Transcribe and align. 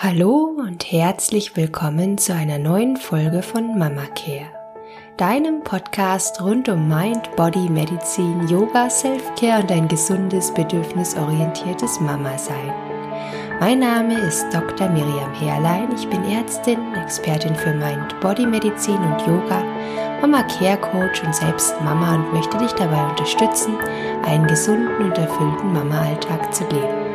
Hallo 0.00 0.54
und 0.56 0.92
herzlich 0.92 1.56
willkommen 1.56 2.18
zu 2.18 2.32
einer 2.32 2.58
neuen 2.58 2.96
Folge 2.96 3.42
von 3.42 3.76
Mama 3.76 4.04
Care, 4.14 4.46
deinem 5.16 5.64
Podcast 5.64 6.40
rund 6.40 6.68
um 6.68 6.86
Mind, 6.86 7.34
Body, 7.34 7.68
Medizin, 7.68 8.46
Yoga, 8.46 8.88
Self-Care 8.88 9.62
und 9.62 9.72
ein 9.72 9.88
gesundes, 9.88 10.54
bedürfnisorientiertes 10.54 11.98
Mama-Sein. 11.98 12.72
Mein 13.58 13.80
Name 13.80 14.20
ist 14.20 14.46
Dr. 14.52 14.88
Miriam 14.88 15.34
Herrlein, 15.34 15.92
ich 15.92 16.08
bin 16.08 16.22
Ärztin, 16.30 16.78
Expertin 16.94 17.56
für 17.56 17.74
Mind, 17.74 18.20
Body, 18.20 18.46
Medizin 18.46 18.98
und 18.98 19.26
Yoga, 19.26 19.64
Mama 20.20 20.44
Care 20.44 20.78
Coach 20.78 21.24
und 21.24 21.34
selbst 21.34 21.74
Mama 21.82 22.14
und 22.14 22.32
möchte 22.34 22.56
dich 22.58 22.72
dabei 22.74 23.04
unterstützen, 23.10 23.74
einen 24.24 24.46
gesunden 24.46 25.06
und 25.06 25.18
erfüllten 25.18 25.72
Mama-Alltag 25.72 26.54
zu 26.54 26.62
leben. 26.68 27.07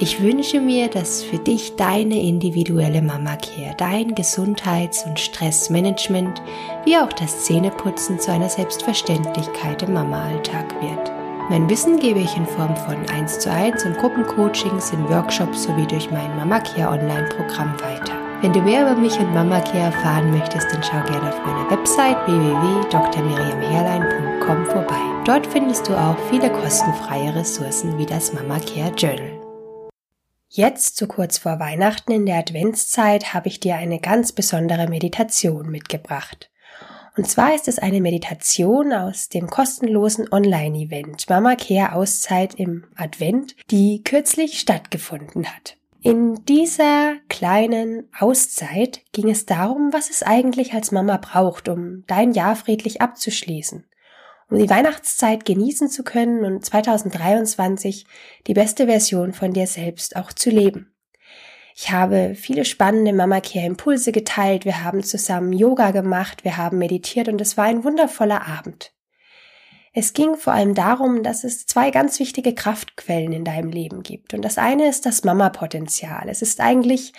Ich 0.00 0.22
wünsche 0.22 0.60
mir, 0.60 0.86
dass 0.86 1.24
für 1.24 1.38
dich 1.38 1.74
deine 1.74 2.22
individuelle 2.22 3.02
Mama 3.02 3.34
Care, 3.34 3.74
dein 3.76 4.14
Gesundheits- 4.14 5.04
und 5.04 5.18
Stressmanagement 5.18 6.40
wie 6.84 6.96
auch 6.96 7.12
das 7.12 7.42
Zähneputzen 7.44 8.20
zu 8.20 8.30
einer 8.30 8.48
Selbstverständlichkeit 8.48 9.82
im 9.82 9.94
Mama-Alltag 9.94 10.72
wird. 10.80 11.10
Mein 11.50 11.68
Wissen 11.68 11.98
gebe 11.98 12.20
ich 12.20 12.36
in 12.36 12.46
Form 12.46 12.76
von 12.76 12.94
1 13.12 13.40
zu 13.40 13.50
1 13.50 13.86
und 13.86 13.98
Gruppencoachings, 13.98 14.92
in 14.92 15.08
Workshops 15.08 15.64
sowie 15.64 15.88
durch 15.88 16.08
mein 16.12 16.36
Mama 16.36 16.60
Care 16.60 16.90
Online-Programm 16.90 17.74
weiter. 17.80 18.12
Wenn 18.40 18.52
du 18.52 18.60
mehr 18.60 18.82
über 18.82 18.94
mich 18.94 19.18
und 19.18 19.34
Mama 19.34 19.58
Care 19.62 19.86
erfahren 19.86 20.30
möchtest, 20.30 20.72
dann 20.72 20.84
schau 20.84 21.02
gerne 21.10 21.28
auf 21.28 21.44
meiner 21.44 21.68
Website 21.72 22.18
www.drmiriamherlein.com 22.28 24.64
vorbei. 24.66 25.00
Dort 25.24 25.44
findest 25.48 25.88
du 25.88 25.94
auch 25.94 26.16
viele 26.30 26.52
kostenfreie 26.52 27.34
Ressourcen 27.34 27.98
wie 27.98 28.06
das 28.06 28.32
Mama 28.32 28.60
Care 28.60 28.92
Journal. 28.96 29.37
Jetzt, 30.50 30.96
so 30.96 31.06
kurz 31.06 31.36
vor 31.36 31.60
Weihnachten 31.60 32.10
in 32.10 32.24
der 32.24 32.38
Adventszeit, 32.38 33.34
habe 33.34 33.48
ich 33.48 33.60
dir 33.60 33.76
eine 33.76 34.00
ganz 34.00 34.32
besondere 34.32 34.88
Meditation 34.88 35.70
mitgebracht. 35.70 36.50
Und 37.18 37.28
zwar 37.28 37.54
ist 37.54 37.68
es 37.68 37.78
eine 37.78 38.00
Meditation 38.00 38.92
aus 38.92 39.28
dem 39.28 39.48
kostenlosen 39.48 40.32
Online-Event 40.32 41.28
Mama 41.28 41.54
Care 41.56 41.94
Auszeit 41.94 42.54
im 42.54 42.84
Advent, 42.96 43.56
die 43.70 44.02
kürzlich 44.02 44.58
stattgefunden 44.58 45.46
hat. 45.46 45.76
In 46.00 46.44
dieser 46.46 47.16
kleinen 47.28 48.08
Auszeit 48.18 49.02
ging 49.12 49.28
es 49.28 49.44
darum, 49.44 49.92
was 49.92 50.08
es 50.08 50.22
eigentlich 50.22 50.72
als 50.72 50.92
Mama 50.92 51.18
braucht, 51.18 51.68
um 51.68 52.04
dein 52.06 52.32
Jahr 52.32 52.56
friedlich 52.56 53.02
abzuschließen 53.02 53.84
um 54.50 54.58
die 54.58 54.70
Weihnachtszeit 54.70 55.44
genießen 55.44 55.88
zu 55.88 56.02
können 56.04 56.44
und 56.44 56.64
2023 56.64 58.06
die 58.46 58.54
beste 58.54 58.86
Version 58.86 59.32
von 59.32 59.52
dir 59.52 59.66
selbst 59.66 60.16
auch 60.16 60.32
zu 60.32 60.50
leben. 60.50 60.94
Ich 61.74 61.92
habe 61.92 62.34
viele 62.34 62.64
spannende 62.64 63.12
Mama 63.12 63.40
Care 63.40 63.66
Impulse 63.66 64.10
geteilt, 64.10 64.64
wir 64.64 64.82
haben 64.82 65.04
zusammen 65.04 65.52
Yoga 65.52 65.92
gemacht, 65.92 66.44
wir 66.44 66.56
haben 66.56 66.78
meditiert 66.78 67.28
und 67.28 67.40
es 67.40 67.56
war 67.56 67.66
ein 67.66 67.84
wundervoller 67.84 68.46
Abend. 68.48 68.92
Es 69.92 70.12
ging 70.12 70.36
vor 70.36 70.52
allem 70.52 70.74
darum, 70.74 71.22
dass 71.22 71.44
es 71.44 71.66
zwei 71.66 71.90
ganz 71.90 72.20
wichtige 72.20 72.54
Kraftquellen 72.54 73.32
in 73.32 73.44
deinem 73.44 73.70
Leben 73.70 74.02
gibt. 74.02 74.34
Und 74.34 74.42
das 74.42 74.58
eine 74.58 74.88
ist 74.88 75.06
das 75.06 75.24
Mama-Potenzial. 75.24 76.28
Es 76.28 76.42
ist 76.42 76.60
eigentlich 76.60 77.12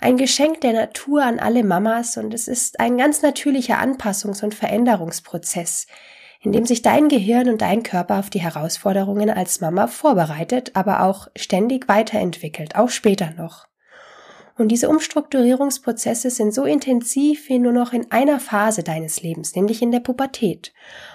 ein 0.00 0.16
Geschenk 0.16 0.60
der 0.60 0.72
Natur 0.72 1.22
an 1.22 1.38
alle 1.38 1.64
Mamas 1.64 2.16
und 2.16 2.34
es 2.34 2.48
ist 2.48 2.80
ein 2.80 2.96
ganz 2.96 3.22
natürlicher 3.22 3.78
Anpassungs- 3.78 4.42
und 4.42 4.54
Veränderungsprozess, 4.54 5.86
in 6.44 6.52
dem 6.52 6.66
sich 6.66 6.82
dein 6.82 7.08
Gehirn 7.08 7.48
und 7.48 7.62
dein 7.62 7.82
Körper 7.82 8.18
auf 8.18 8.28
die 8.28 8.40
Herausforderungen 8.40 9.30
als 9.30 9.62
Mama 9.62 9.86
vorbereitet, 9.86 10.72
aber 10.74 11.02
auch 11.02 11.28
ständig 11.34 11.88
weiterentwickelt, 11.88 12.76
auch 12.76 12.90
später 12.90 13.32
noch. 13.36 13.66
Und 14.56 14.68
diese 14.68 14.88
Umstrukturierungsprozesse 14.90 16.30
sind 16.30 16.54
so 16.54 16.64
intensiv 16.64 17.48
wie 17.48 17.58
nur 17.58 17.72
noch 17.72 17.92
in 17.94 18.12
einer 18.12 18.38
Phase 18.38 18.82
deines 18.82 19.22
Lebens, 19.22 19.56
nämlich 19.56 19.80
in 19.80 19.90
der 19.90 20.00
Pubertät. 20.00 20.72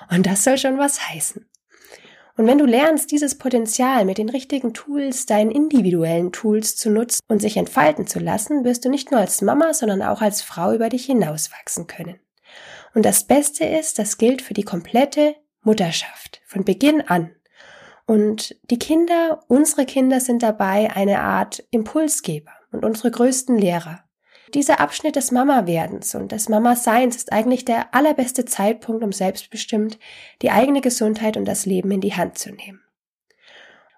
Und 0.10 0.26
das 0.26 0.44
soll 0.44 0.58
schon 0.58 0.80
was 0.80 1.10
heißen. 1.10 1.46
Und 2.36 2.48
wenn 2.48 2.58
du 2.58 2.66
lernst, 2.66 3.12
dieses 3.12 3.38
Potenzial 3.38 4.06
mit 4.06 4.18
den 4.18 4.30
richtigen 4.30 4.74
Tools, 4.74 5.26
deinen 5.26 5.52
individuellen 5.52 6.32
Tools 6.32 6.76
zu 6.76 6.90
nutzen 6.90 7.20
und 7.28 7.42
sich 7.42 7.56
entfalten 7.56 8.08
zu 8.08 8.20
lassen, 8.20 8.64
wirst 8.64 8.84
du 8.84 8.90
nicht 8.90 9.12
nur 9.12 9.20
als 9.20 9.42
Mama, 9.42 9.74
sondern 9.74 10.02
auch 10.02 10.22
als 10.22 10.42
Frau 10.42 10.74
über 10.74 10.90
dich 10.90 11.06
hinauswachsen 11.06 11.86
können. 11.86 12.20
Und 12.94 13.06
das 13.06 13.24
Beste 13.24 13.66
ist, 13.66 14.00
das 14.00 14.18
gilt 14.18 14.42
für 14.42 14.54
die 14.54 14.64
komplette 14.64 15.36
Mutterschaft 15.62 16.42
von 16.46 16.64
Beginn 16.64 17.02
an. 17.02 17.32
Und 18.06 18.56
die 18.72 18.80
Kinder, 18.80 19.44
unsere 19.48 19.86
Kinder 19.86 20.20
sind 20.20 20.42
dabei 20.42 20.90
eine 20.96 21.22
Art 21.22 21.64
Impulsgeber 21.70 22.52
und 22.72 22.84
unsere 22.84 23.12
größten 23.12 23.58
Lehrer. 23.58 24.04
Dieser 24.56 24.80
Abschnitt 24.80 25.16
des 25.16 25.32
Mama-Werdens 25.32 26.16
und 26.16 26.32
des 26.32 26.50
Mama-Seins 26.50 27.16
ist 27.16 27.32
eigentlich 27.32 27.66
der 27.66 27.94
allerbeste 27.94 28.46
Zeitpunkt, 28.46 29.04
um 29.04 29.12
selbstbestimmt 29.12 30.00
die 30.42 30.50
eigene 30.50 30.82
Gesundheit 30.82 31.38
und 31.38 31.46
das 31.46 31.68
Leben 31.68 31.92
in 31.92 32.02
die 32.02 32.16
Hand 32.16 32.40
zu 32.40 32.52
nehmen. 32.52 32.82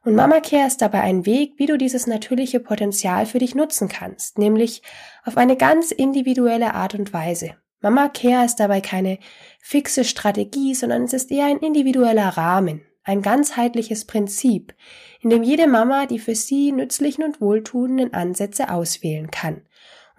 Und 0.03 0.15
Mama 0.15 0.39
Care 0.41 0.67
ist 0.67 0.81
dabei 0.81 1.01
ein 1.01 1.25
Weg, 1.25 1.53
wie 1.57 1.67
du 1.67 1.77
dieses 1.77 2.07
natürliche 2.07 2.59
Potenzial 2.59 3.25
für 3.25 3.39
dich 3.39 3.55
nutzen 3.55 3.87
kannst, 3.87 4.39
nämlich 4.39 4.81
auf 5.23 5.37
eine 5.37 5.55
ganz 5.55 5.91
individuelle 5.91 6.73
Art 6.73 6.95
und 6.95 7.13
Weise. 7.13 7.55
Mama 7.81 8.09
Care 8.09 8.45
ist 8.45 8.57
dabei 8.57 8.79
keine 8.79 9.17
fixe 9.59 10.03
Strategie, 10.03 10.75
sondern 10.75 11.03
es 11.03 11.13
ist 11.13 11.31
eher 11.31 11.47
ein 11.47 11.57
individueller 11.57 12.29
Rahmen, 12.29 12.81
ein 13.03 13.23
ganzheitliches 13.23 14.05
Prinzip, 14.05 14.75
in 15.19 15.31
dem 15.31 15.41
jede 15.41 15.67
Mama 15.67 16.05
die 16.05 16.19
für 16.19 16.35
sie 16.35 16.71
nützlichen 16.71 17.23
und 17.23 17.41
wohltuenden 17.41 18.13
Ansätze 18.13 18.69
auswählen 18.69 19.31
kann, 19.31 19.63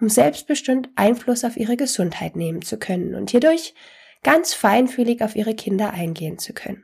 um 0.01 0.09
selbstbestimmt 0.09 0.89
Einfluss 0.95 1.45
auf 1.45 1.55
ihre 1.55 1.77
Gesundheit 1.77 2.35
nehmen 2.35 2.61
zu 2.61 2.77
können 2.77 3.15
und 3.15 3.31
hierdurch 3.31 3.73
ganz 4.23 4.53
feinfühlig 4.53 5.21
auf 5.21 5.35
ihre 5.35 5.55
Kinder 5.55 5.91
eingehen 5.91 6.39
zu 6.39 6.53
können. 6.53 6.83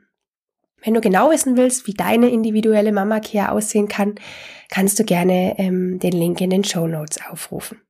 Wenn 0.82 0.94
du 0.94 1.02
genau 1.02 1.30
wissen 1.30 1.58
willst, 1.58 1.86
wie 1.86 1.94
deine 1.94 2.30
individuelle 2.30 2.92
Mama 2.92 3.20
Care 3.20 3.52
aussehen 3.52 3.88
kann, 3.88 4.14
kannst 4.70 4.98
du 4.98 5.04
gerne 5.04 5.58
ähm, 5.58 5.98
den 5.98 6.12
Link 6.12 6.40
in 6.40 6.48
den 6.48 6.64
Show 6.64 6.86
Notes 6.86 7.18
aufrufen. 7.28 7.82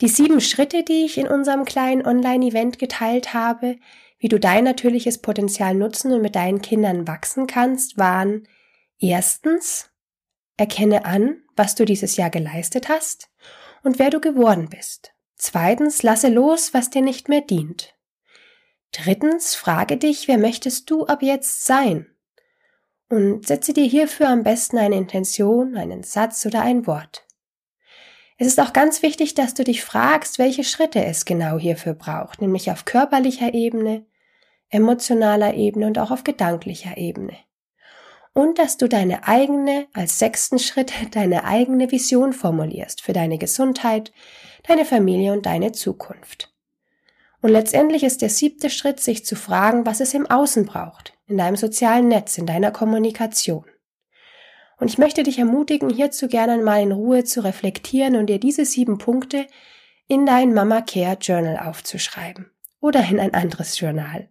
Die 0.00 0.08
sieben 0.08 0.40
Schritte, 0.40 0.82
die 0.82 1.04
ich 1.04 1.18
in 1.18 1.28
unserem 1.28 1.64
kleinen 1.64 2.06
Online-Event 2.06 2.78
geteilt 2.78 3.34
habe, 3.34 3.76
wie 4.18 4.28
du 4.28 4.38
dein 4.38 4.64
natürliches 4.64 5.18
Potenzial 5.18 5.74
nutzen 5.74 6.12
und 6.12 6.22
mit 6.22 6.36
deinen 6.36 6.62
Kindern 6.62 7.06
wachsen 7.06 7.46
kannst, 7.46 7.98
waren 7.98 8.48
erstens, 8.98 9.90
erkenne 10.56 11.04
an, 11.04 11.42
was 11.56 11.74
du 11.74 11.84
dieses 11.84 12.16
Jahr 12.16 12.30
geleistet 12.30 12.88
hast 12.88 13.30
und 13.82 13.98
wer 13.98 14.10
du 14.10 14.20
geworden 14.20 14.68
bist. 14.70 15.12
Zweitens, 15.36 16.02
lasse 16.02 16.28
los, 16.28 16.74
was 16.74 16.90
dir 16.90 17.02
nicht 17.02 17.28
mehr 17.28 17.40
dient. 17.40 17.94
Drittens, 18.92 19.54
frage 19.54 19.96
dich, 19.96 20.28
wer 20.28 20.38
möchtest 20.38 20.90
du 20.90 21.06
ab 21.06 21.22
jetzt 21.22 21.64
sein? 21.64 22.06
Und 23.08 23.46
setze 23.46 23.72
dir 23.72 23.84
hierfür 23.84 24.28
am 24.28 24.42
besten 24.42 24.78
eine 24.78 24.96
Intention, 24.96 25.76
einen 25.76 26.02
Satz 26.02 26.44
oder 26.46 26.62
ein 26.62 26.86
Wort. 26.86 27.26
Es 28.40 28.46
ist 28.46 28.58
auch 28.58 28.72
ganz 28.72 29.02
wichtig, 29.02 29.34
dass 29.34 29.52
du 29.52 29.64
dich 29.64 29.84
fragst, 29.84 30.38
welche 30.38 30.64
Schritte 30.64 31.04
es 31.04 31.26
genau 31.26 31.58
hierfür 31.58 31.92
braucht, 31.92 32.40
nämlich 32.40 32.70
auf 32.70 32.86
körperlicher 32.86 33.52
Ebene, 33.52 34.06
emotionaler 34.70 35.52
Ebene 35.52 35.86
und 35.86 35.98
auch 35.98 36.10
auf 36.10 36.24
gedanklicher 36.24 36.96
Ebene. 36.96 37.36
Und 38.32 38.58
dass 38.58 38.78
du 38.78 38.88
deine 38.88 39.28
eigene, 39.28 39.88
als 39.92 40.18
sechsten 40.18 40.58
Schritt, 40.58 40.90
deine 41.14 41.44
eigene 41.44 41.92
Vision 41.92 42.32
formulierst 42.32 43.02
für 43.02 43.12
deine 43.12 43.36
Gesundheit, 43.36 44.10
deine 44.66 44.86
Familie 44.86 45.34
und 45.34 45.44
deine 45.44 45.72
Zukunft. 45.72 46.50
Und 47.42 47.50
letztendlich 47.50 48.04
ist 48.04 48.22
der 48.22 48.30
siebte 48.30 48.70
Schritt, 48.70 49.00
sich 49.00 49.26
zu 49.26 49.36
fragen, 49.36 49.84
was 49.84 50.00
es 50.00 50.14
im 50.14 50.26
Außen 50.26 50.64
braucht, 50.64 51.12
in 51.26 51.36
deinem 51.36 51.56
sozialen 51.56 52.08
Netz, 52.08 52.38
in 52.38 52.46
deiner 52.46 52.70
Kommunikation. 52.70 53.66
Und 54.80 54.88
ich 54.88 54.98
möchte 54.98 55.22
dich 55.22 55.38
ermutigen, 55.38 55.90
hierzu 55.90 56.26
gerne 56.26 56.56
mal 56.62 56.82
in 56.82 56.92
Ruhe 56.92 57.22
zu 57.24 57.44
reflektieren 57.44 58.16
und 58.16 58.26
dir 58.26 58.40
diese 58.40 58.64
sieben 58.64 58.96
Punkte 58.96 59.46
in 60.08 60.24
dein 60.26 60.54
Mama 60.54 60.80
Care 60.80 61.18
Journal 61.20 61.58
aufzuschreiben 61.58 62.50
oder 62.80 63.06
in 63.08 63.20
ein 63.20 63.34
anderes 63.34 63.78
Journal. 63.78 64.30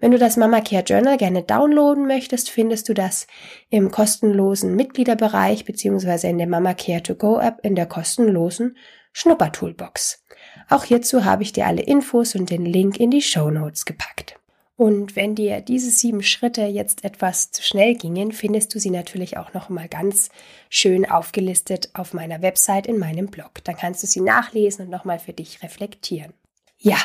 Wenn 0.00 0.10
du 0.10 0.18
das 0.18 0.36
Mama 0.36 0.60
Care 0.60 0.82
Journal 0.82 1.16
gerne 1.16 1.42
downloaden 1.42 2.06
möchtest, 2.06 2.50
findest 2.50 2.88
du 2.88 2.94
das 2.94 3.26
im 3.70 3.90
kostenlosen 3.90 4.74
Mitgliederbereich 4.74 5.64
beziehungsweise 5.64 6.26
in 6.26 6.36
der 6.36 6.48
Mama 6.48 6.74
Care 6.74 7.02
to 7.02 7.14
Go 7.14 7.38
App 7.38 7.60
in 7.62 7.76
der 7.76 7.86
kostenlosen 7.86 8.76
Schnuppertoolbox. 9.12 10.24
Auch 10.68 10.84
hierzu 10.84 11.24
habe 11.24 11.44
ich 11.44 11.52
dir 11.52 11.66
alle 11.66 11.82
Infos 11.82 12.34
und 12.34 12.50
den 12.50 12.66
Link 12.66 13.00
in 13.00 13.10
die 13.10 13.22
Show 13.22 13.50
Notes 13.50 13.84
gepackt. 13.84 14.38
Und 14.76 15.16
wenn 15.16 15.34
dir 15.34 15.62
diese 15.62 15.90
sieben 15.90 16.22
Schritte 16.22 16.62
jetzt 16.62 17.02
etwas 17.02 17.50
zu 17.50 17.62
schnell 17.62 17.94
gingen, 17.94 18.32
findest 18.32 18.74
du 18.74 18.78
sie 18.78 18.90
natürlich 18.90 19.38
auch 19.38 19.54
noch 19.54 19.70
mal 19.70 19.88
ganz 19.88 20.28
schön 20.68 21.10
aufgelistet 21.10 21.88
auf 21.94 22.12
meiner 22.12 22.42
Website 22.42 22.86
in 22.86 22.98
meinem 22.98 23.28
Blog. 23.28 23.64
Dann 23.64 23.76
kannst 23.76 24.02
du 24.02 24.06
sie 24.06 24.20
nachlesen 24.20 24.84
und 24.84 24.90
noch 24.90 25.06
mal 25.06 25.18
für 25.18 25.32
dich 25.32 25.62
reflektieren. 25.62 26.34
Ja, 26.78 26.98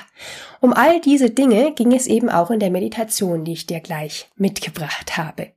um 0.60 0.74
all 0.74 1.00
diese 1.00 1.30
Dinge 1.30 1.72
ging 1.74 1.94
es 1.94 2.08
eben 2.08 2.30
auch 2.30 2.52
in 2.52 2.60
der 2.60 2.72
Meditation, 2.72 3.46
die 3.46 3.54
ich 3.54 3.68
dir 3.68 3.80
gleich 3.80 4.30
mitgebracht 4.36 5.16
habe. 5.16 5.52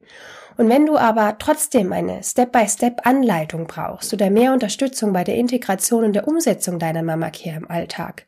Und 0.56 0.68
wenn 0.68 0.86
du 0.86 0.96
aber 0.96 1.36
trotzdem 1.38 1.92
eine 1.92 2.22
Step-by-Step-Anleitung 2.22 3.66
brauchst 3.66 4.12
oder 4.12 4.30
mehr 4.30 4.52
Unterstützung 4.52 5.12
bei 5.12 5.24
der 5.24 5.34
Integration 5.34 6.04
und 6.04 6.12
der 6.12 6.28
Umsetzung 6.28 6.78
deiner 6.78 7.02
Mama 7.02 7.30
Care 7.30 7.56
im 7.56 7.68
Alltag 7.68 8.24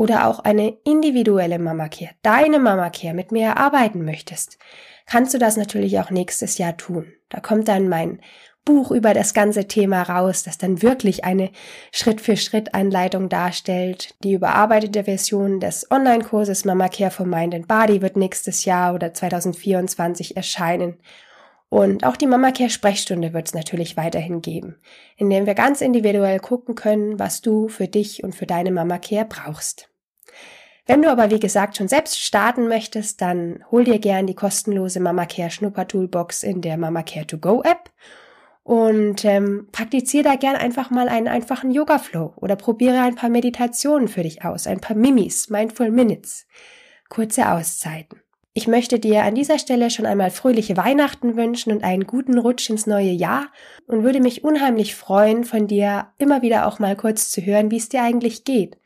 oder 0.00 0.26
auch 0.26 0.38
eine 0.38 0.78
individuelle 0.84 1.58
Mama 1.58 1.90
Care, 1.90 2.12
deine 2.22 2.58
Mama 2.58 2.88
Care 2.88 3.12
mit 3.12 3.32
mir 3.32 3.48
erarbeiten 3.48 4.02
möchtest, 4.02 4.56
kannst 5.04 5.34
du 5.34 5.38
das 5.38 5.58
natürlich 5.58 6.00
auch 6.00 6.08
nächstes 6.10 6.56
Jahr 6.56 6.74
tun. 6.78 7.12
Da 7.28 7.40
kommt 7.40 7.68
dann 7.68 7.90
mein 7.90 8.18
Buch 8.64 8.92
über 8.92 9.12
das 9.12 9.34
ganze 9.34 9.68
Thema 9.68 10.00
raus, 10.00 10.42
das 10.42 10.56
dann 10.56 10.80
wirklich 10.80 11.24
eine 11.24 11.50
Schritt-für-Schritt-Anleitung 11.92 13.28
darstellt. 13.28 14.14
Die 14.24 14.32
überarbeitete 14.32 15.04
Version 15.04 15.60
des 15.60 15.90
Online-Kurses 15.90 16.64
Mama 16.64 16.88
Care 16.88 17.10
for 17.10 17.26
Mind 17.26 17.54
and 17.54 17.68
Body 17.68 18.00
wird 18.00 18.16
nächstes 18.16 18.64
Jahr 18.64 18.94
oder 18.94 19.12
2024 19.12 20.34
erscheinen. 20.34 20.96
Und 21.68 22.06
auch 22.06 22.16
die 22.16 22.26
Mama 22.26 22.52
Care 22.52 22.70
Sprechstunde 22.70 23.34
wird 23.34 23.48
es 23.48 23.54
natürlich 23.54 23.98
weiterhin 23.98 24.40
geben, 24.40 24.76
in 25.18 25.28
dem 25.28 25.44
wir 25.44 25.54
ganz 25.54 25.82
individuell 25.82 26.40
gucken 26.40 26.74
können, 26.74 27.18
was 27.18 27.42
du 27.42 27.68
für 27.68 27.86
dich 27.86 28.24
und 28.24 28.34
für 28.34 28.46
deine 28.46 28.70
Mama 28.70 28.98
Care 28.98 29.26
brauchst. 29.26 29.89
Wenn 30.90 31.02
du 31.02 31.08
aber 31.08 31.30
wie 31.30 31.38
gesagt 31.38 31.76
schon 31.76 31.86
selbst 31.86 32.18
starten 32.18 32.66
möchtest, 32.66 33.20
dann 33.22 33.62
hol 33.70 33.84
dir 33.84 34.00
gern 34.00 34.26
die 34.26 34.34
kostenlose 34.34 34.98
Mama 34.98 35.24
Care 35.24 35.48
Schnupper 35.48 35.86
Toolbox 35.86 36.42
in 36.42 36.62
der 36.62 36.76
Mama 36.76 37.04
Care 37.04 37.24
to 37.28 37.38
Go 37.38 37.62
App 37.62 37.90
und 38.64 39.24
ähm, 39.24 39.68
praktiziere 39.70 40.24
da 40.24 40.34
gern 40.34 40.56
einfach 40.56 40.90
mal 40.90 41.08
einen 41.08 41.28
einfachen 41.28 41.70
Yoga 41.70 42.00
Flow 42.00 42.32
oder 42.34 42.56
probiere 42.56 43.02
ein 43.02 43.14
paar 43.14 43.30
Meditationen 43.30 44.08
für 44.08 44.24
dich 44.24 44.44
aus, 44.44 44.66
ein 44.66 44.80
paar 44.80 44.96
Mimis, 44.96 45.48
Mindful 45.48 45.92
Minutes, 45.92 46.48
kurze 47.08 47.52
Auszeiten. 47.52 48.20
Ich 48.52 48.66
möchte 48.66 48.98
dir 48.98 49.22
an 49.22 49.36
dieser 49.36 49.60
Stelle 49.60 49.90
schon 49.90 50.06
einmal 50.06 50.32
fröhliche 50.32 50.76
Weihnachten 50.76 51.36
wünschen 51.36 51.70
und 51.70 51.84
einen 51.84 52.08
guten 52.08 52.36
Rutsch 52.36 52.68
ins 52.68 52.88
neue 52.88 53.12
Jahr 53.12 53.46
und 53.86 54.02
würde 54.02 54.18
mich 54.18 54.42
unheimlich 54.42 54.96
freuen, 54.96 55.44
von 55.44 55.68
dir 55.68 56.08
immer 56.18 56.42
wieder 56.42 56.66
auch 56.66 56.80
mal 56.80 56.96
kurz 56.96 57.30
zu 57.30 57.42
hören, 57.42 57.70
wie 57.70 57.76
es 57.76 57.88
dir 57.88 58.02
eigentlich 58.02 58.42
geht, 58.42 58.76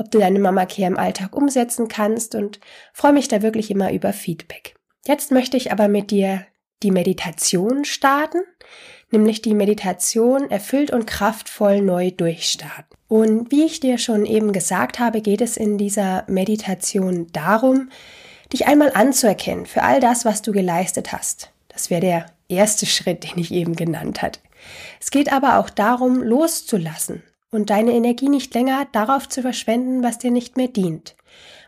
ob 0.00 0.10
du 0.10 0.18
deine 0.18 0.38
Mama 0.38 0.64
Care 0.64 0.88
im 0.88 0.96
Alltag 0.96 1.36
umsetzen 1.36 1.88
kannst 1.88 2.34
und 2.34 2.58
freue 2.94 3.12
mich 3.12 3.28
da 3.28 3.42
wirklich 3.42 3.70
immer 3.70 3.92
über 3.92 4.14
Feedback. 4.14 4.74
Jetzt 5.06 5.30
möchte 5.30 5.58
ich 5.58 5.72
aber 5.72 5.88
mit 5.88 6.10
dir 6.10 6.46
die 6.82 6.90
Meditation 6.90 7.84
starten, 7.84 8.38
nämlich 9.10 9.42
die 9.42 9.54
Meditation 9.54 10.50
erfüllt 10.50 10.90
und 10.90 11.06
kraftvoll 11.06 11.82
neu 11.82 12.10
durchstarten. 12.12 12.96
Und 13.08 13.50
wie 13.50 13.64
ich 13.64 13.80
dir 13.80 13.98
schon 13.98 14.24
eben 14.24 14.52
gesagt 14.52 14.98
habe, 14.98 15.20
geht 15.20 15.42
es 15.42 15.58
in 15.58 15.76
dieser 15.76 16.24
Meditation 16.28 17.26
darum, 17.32 17.90
dich 18.54 18.66
einmal 18.66 18.92
anzuerkennen 18.94 19.66
für 19.66 19.82
all 19.82 20.00
das, 20.00 20.24
was 20.24 20.40
du 20.40 20.52
geleistet 20.52 21.12
hast. 21.12 21.52
Das 21.68 21.90
wäre 21.90 22.00
der 22.00 22.26
erste 22.48 22.86
Schritt, 22.86 23.24
den 23.24 23.38
ich 23.38 23.52
eben 23.52 23.76
genannt 23.76 24.22
hatte. 24.22 24.40
Es 24.98 25.10
geht 25.10 25.30
aber 25.30 25.58
auch 25.58 25.68
darum, 25.68 26.22
loszulassen 26.22 27.22
und 27.50 27.70
deine 27.70 27.92
Energie 27.92 28.28
nicht 28.28 28.54
länger 28.54 28.86
darauf 28.92 29.28
zu 29.28 29.42
verschwenden, 29.42 30.02
was 30.02 30.18
dir 30.18 30.30
nicht 30.30 30.56
mehr 30.56 30.68
dient, 30.68 31.16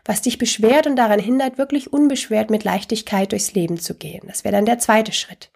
was 0.05 0.21
dich 0.21 0.37
beschwert 0.37 0.87
und 0.87 0.95
daran 0.95 1.19
hindert, 1.19 1.57
wirklich 1.57 1.91
unbeschwert 1.91 2.49
mit 2.49 2.63
Leichtigkeit 2.63 3.31
durchs 3.31 3.53
Leben 3.53 3.79
zu 3.79 3.95
gehen. 3.95 4.21
Das 4.27 4.43
wäre 4.43 4.53
dann 4.53 4.65
der 4.65 4.79
zweite 4.79 5.11
Schritt. 5.11 5.49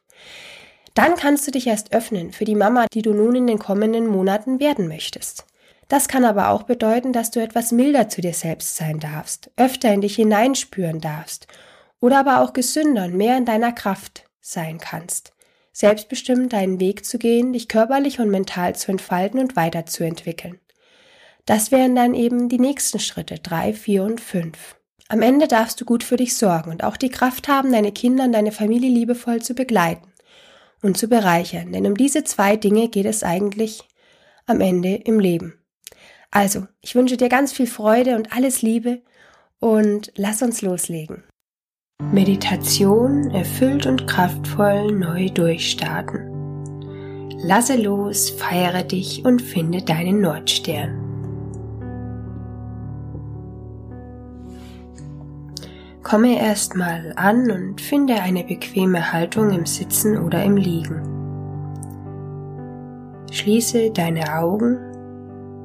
Dann 0.93 1.15
kannst 1.15 1.45
du 1.45 1.51
dich 1.51 1.67
erst 1.67 1.93
öffnen 1.93 2.31
für 2.31 2.45
die 2.45 2.55
Mama, 2.55 2.87
die 2.93 3.03
du 3.03 3.13
nun 3.13 3.35
in 3.35 3.47
den 3.47 3.59
kommenden 3.59 4.07
Monaten 4.07 4.59
werden 4.59 4.87
möchtest. 4.87 5.45
Das 5.87 6.07
kann 6.07 6.25
aber 6.25 6.49
auch 6.49 6.63
bedeuten, 6.63 7.13
dass 7.13 7.31
du 7.31 7.39
etwas 7.39 7.71
milder 7.71 8.09
zu 8.09 8.21
dir 8.21 8.33
selbst 8.33 8.75
sein 8.75 8.99
darfst, 8.99 9.51
öfter 9.55 9.93
in 9.93 10.01
dich 10.01 10.15
hineinspüren 10.15 10.99
darfst 10.99 11.47
oder 12.01 12.19
aber 12.19 12.41
auch 12.41 12.53
gesünder 12.53 13.05
und 13.05 13.15
mehr 13.15 13.37
in 13.37 13.45
deiner 13.45 13.71
Kraft 13.71 14.23
sein 14.41 14.79
kannst, 14.79 15.33
selbstbestimmt 15.77 16.53
deinen 16.53 16.79
Weg 16.79 17.05
zu 17.05 17.19
gehen, 17.19 17.53
dich 17.53 17.67
körperlich 17.67 18.19
und 18.19 18.31
mental 18.31 18.75
zu 18.75 18.89
entfalten 18.89 19.39
und 19.39 19.55
weiterzuentwickeln. 19.55 20.59
Das 21.45 21.71
wären 21.71 21.95
dann 21.95 22.15
eben 22.15 22.49
die 22.49 22.57
nächsten 22.57 22.99
Schritte 22.99 23.35
drei, 23.35 23.73
vier 23.73 24.03
und 24.03 24.19
fünf. 24.19 24.75
Am 25.07 25.21
Ende 25.21 25.47
darfst 25.47 25.79
du 25.79 25.85
gut 25.85 26.03
für 26.03 26.15
dich 26.15 26.35
sorgen 26.35 26.71
und 26.71 26.83
auch 26.83 26.97
die 26.97 27.11
Kraft 27.11 27.47
haben, 27.47 27.71
deine 27.71 27.91
Kinder 27.91 28.23
und 28.23 28.31
deine 28.31 28.51
Familie 28.51 28.89
liebevoll 28.89 29.43
zu 29.43 29.53
begleiten 29.53 30.11
und 30.81 30.97
zu 30.97 31.07
bereichern. 31.07 31.71
Denn 31.71 31.85
um 31.85 31.95
diese 31.95 32.23
zwei 32.23 32.55
Dinge 32.55 32.89
geht 32.89 33.05
es 33.05 33.21
eigentlich 33.21 33.83
am 34.47 34.61
Ende 34.61 34.95
im 34.95 35.19
Leben. 35.19 35.61
Also, 36.31 36.65
ich 36.81 36.95
wünsche 36.95 37.17
dir 37.17 37.29
ganz 37.29 37.53
viel 37.53 37.67
Freude 37.67 38.15
und 38.15 38.33
alles 38.33 38.63
Liebe 38.63 39.03
und 39.59 40.11
lass 40.15 40.41
uns 40.41 40.63
loslegen. 40.63 41.23
Meditation 42.11 43.31
erfüllt 43.31 43.85
und 43.85 44.07
kraftvoll 44.07 44.93
neu 44.93 45.29
durchstarten. 45.29 46.31
Lasse 47.43 47.75
los, 47.75 48.29
feiere 48.29 48.83
dich 48.83 49.25
und 49.25 49.41
finde 49.41 49.81
deinen 49.81 50.21
Nordstern. 50.21 51.03
Komme 56.01 56.39
erstmal 56.39 57.13
an 57.17 57.51
und 57.51 57.81
finde 57.81 58.15
eine 58.21 58.45
bequeme 58.45 59.11
Haltung 59.11 59.51
im 59.51 59.65
Sitzen 59.65 60.17
oder 60.17 60.43
im 60.43 60.55
Liegen. 60.55 61.01
Schließe 63.31 63.91
deine 63.91 64.33
Augen 64.37 64.77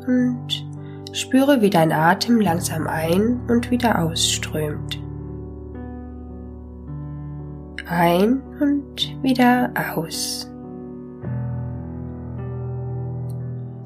und 0.06 0.66
spüre, 1.12 1.62
wie 1.62 1.70
dein 1.70 1.92
Atem 1.92 2.40
langsam 2.40 2.88
ein 2.88 3.40
und 3.48 3.70
wieder 3.70 4.02
ausströmt. 4.02 5.01
Ein 7.86 8.42
und 8.60 9.22
wieder 9.22 9.72
aus. 9.94 10.48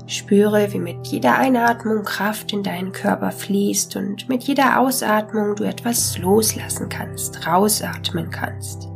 Spüre, 0.06 0.72
wie 0.72 0.78
mit 0.78 1.06
jeder 1.08 1.36
Einatmung 1.36 2.04
Kraft 2.04 2.52
in 2.52 2.62
deinen 2.62 2.92
Körper 2.92 3.32
fließt 3.32 3.96
und 3.96 4.28
mit 4.28 4.44
jeder 4.44 4.78
Ausatmung 4.78 5.56
du 5.56 5.64
etwas 5.64 6.16
loslassen 6.18 6.88
kannst, 6.88 7.46
rausatmen 7.46 8.30
kannst. 8.30 8.88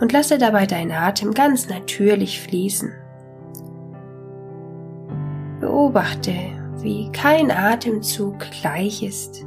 Und 0.00 0.12
lasse 0.12 0.38
dabei 0.38 0.66
deinen 0.66 0.92
Atem 0.92 1.34
ganz 1.34 1.68
natürlich 1.68 2.40
fließen. 2.40 2.92
Beobachte, 5.60 6.34
wie 6.78 7.10
kein 7.12 7.50
Atemzug 7.50 8.38
gleich 8.62 9.02
ist. 9.02 9.44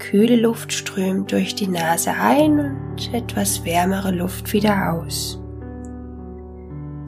Kühle 0.00 0.36
Luft 0.36 0.72
strömt 0.72 1.30
durch 1.30 1.54
die 1.54 1.68
Nase 1.68 2.12
ein 2.12 2.58
und 2.58 3.14
etwas 3.14 3.64
wärmere 3.64 4.10
Luft 4.10 4.52
wieder 4.52 4.92
aus. 4.92 5.38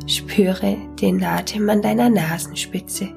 Spüre 0.06 0.76
den 1.00 1.24
Atem 1.24 1.68
an 1.70 1.82
deiner 1.82 2.10
Nasenspitze. 2.10 3.08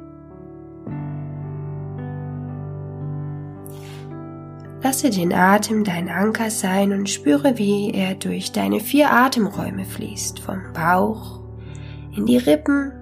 Lasse 4.81 5.09
den 5.09 5.33
Atem 5.33 5.83
dein 5.83 6.09
Anker 6.09 6.49
sein 6.49 6.93
und 6.93 7.09
spüre, 7.09 7.57
wie 7.57 7.91
er 7.91 8.15
durch 8.15 8.51
deine 8.51 8.79
vier 8.79 9.11
Atemräume 9.11 9.83
fließt, 9.83 10.39
vom 10.39 10.61
Bauch 10.73 11.41
in 12.15 12.25
die 12.25 12.37
Rippen, 12.37 12.93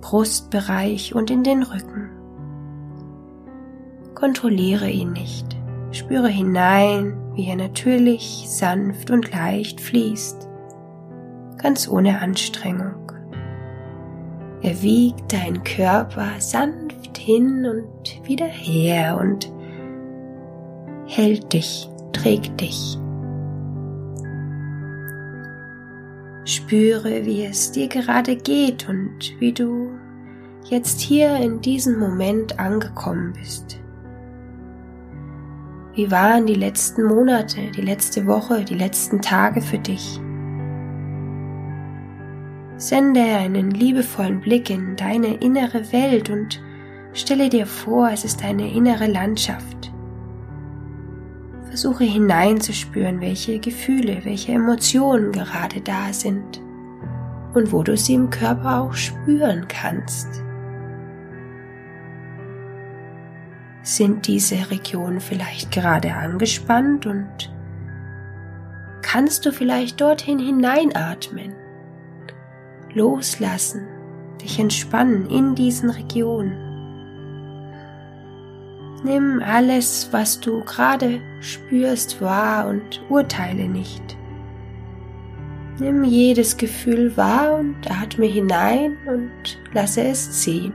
Brustbereich 0.00 1.14
und 1.14 1.30
in 1.30 1.42
den 1.42 1.62
Rücken. 1.62 2.10
Kontrolliere 4.14 4.88
ihn 4.88 5.12
nicht. 5.12 5.57
Spüre 5.90 6.28
hinein, 6.28 7.16
wie 7.34 7.48
er 7.48 7.56
natürlich, 7.56 8.44
sanft 8.46 9.10
und 9.10 9.32
leicht 9.32 9.80
fließt, 9.80 10.48
ganz 11.56 11.88
ohne 11.88 12.20
Anstrengung. 12.20 13.10
Er 14.60 14.82
wiegt 14.82 15.32
deinen 15.32 15.62
Körper 15.64 16.26
sanft 16.38 17.16
hin 17.16 17.64
und 17.64 18.28
wieder 18.28 18.46
her 18.46 19.18
und 19.20 19.50
hält 21.06 21.52
dich, 21.52 21.88
trägt 22.12 22.60
dich. 22.60 22.98
Spüre, 26.44 27.24
wie 27.24 27.44
es 27.44 27.72
dir 27.72 27.88
gerade 27.88 28.36
geht 28.36 28.88
und 28.88 29.34
wie 29.38 29.52
du 29.52 29.90
jetzt 30.64 31.00
hier 31.00 31.36
in 31.36 31.60
diesem 31.60 31.98
Moment 31.98 32.58
angekommen 32.58 33.32
bist. 33.34 33.78
Wie 35.98 36.12
waren 36.12 36.46
die 36.46 36.54
letzten 36.54 37.02
Monate, 37.02 37.72
die 37.72 37.80
letzte 37.80 38.24
Woche, 38.28 38.64
die 38.64 38.76
letzten 38.76 39.20
Tage 39.20 39.60
für 39.60 39.80
dich? 39.80 40.20
Sende 42.76 43.20
einen 43.20 43.72
liebevollen 43.72 44.40
Blick 44.40 44.70
in 44.70 44.94
deine 44.94 45.34
innere 45.38 45.92
Welt 45.92 46.30
und 46.30 46.62
stelle 47.14 47.48
dir 47.48 47.66
vor, 47.66 48.10
es 48.12 48.24
ist 48.24 48.44
eine 48.44 48.72
innere 48.72 49.08
Landschaft. 49.08 49.92
Versuche 51.64 52.04
hineinzuspüren, 52.04 53.20
welche 53.20 53.58
Gefühle, 53.58 54.20
welche 54.22 54.52
Emotionen 54.52 55.32
gerade 55.32 55.80
da 55.80 56.12
sind 56.12 56.62
und 57.54 57.72
wo 57.72 57.82
du 57.82 57.96
sie 57.96 58.14
im 58.14 58.30
Körper 58.30 58.82
auch 58.82 58.94
spüren 58.94 59.66
kannst. 59.66 60.44
Sind 63.82 64.26
diese 64.26 64.70
Regionen 64.70 65.20
vielleicht 65.20 65.70
gerade 65.70 66.14
angespannt 66.14 67.06
und 67.06 67.50
kannst 69.02 69.46
du 69.46 69.52
vielleicht 69.52 70.00
dorthin 70.00 70.38
hineinatmen, 70.38 71.54
loslassen, 72.92 73.86
dich 74.42 74.58
entspannen 74.58 75.28
in 75.30 75.54
diesen 75.54 75.90
Regionen. 75.90 76.68
Nimm 79.04 79.40
alles, 79.44 80.08
was 80.12 80.40
du 80.40 80.64
gerade 80.64 81.20
spürst, 81.40 82.20
wahr 82.20 82.68
und 82.68 83.00
urteile 83.08 83.68
nicht. 83.68 84.16
Nimm 85.78 86.02
jedes 86.02 86.56
Gefühl 86.56 87.16
wahr 87.16 87.56
und 87.60 87.88
atme 87.88 88.26
hinein 88.26 88.96
und 89.06 89.58
lasse 89.72 90.02
es 90.02 90.42
ziehen. 90.42 90.72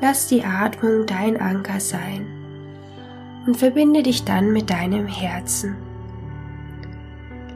Lass 0.00 0.28
die 0.28 0.44
Atmung 0.44 1.06
dein 1.06 1.40
Anker 1.40 1.80
sein 1.80 2.26
und 3.46 3.56
verbinde 3.56 4.04
dich 4.04 4.24
dann 4.24 4.52
mit 4.52 4.70
deinem 4.70 5.08
Herzen. 5.08 5.76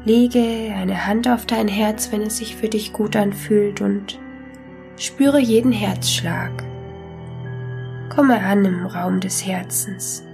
Lege 0.05 0.75
eine 0.75 1.07
Hand 1.07 1.29
auf 1.29 1.47
dein 1.47 1.69
Herz, 1.69 2.11
wenn 2.11 2.23
es 2.23 2.39
sich 2.39 2.57
für 2.57 2.69
dich 2.69 2.93
gut 2.93 3.15
anfühlt 3.15 3.81
und 3.81 4.19
spüre 4.97 5.39
jeden 5.39 5.71
Herzschlag. 5.71 6.51
Komme 8.09 8.41
an 8.41 8.65
im 8.65 8.87
Raum 8.87 9.21
des 9.21 9.47
Herzens. 9.47 10.25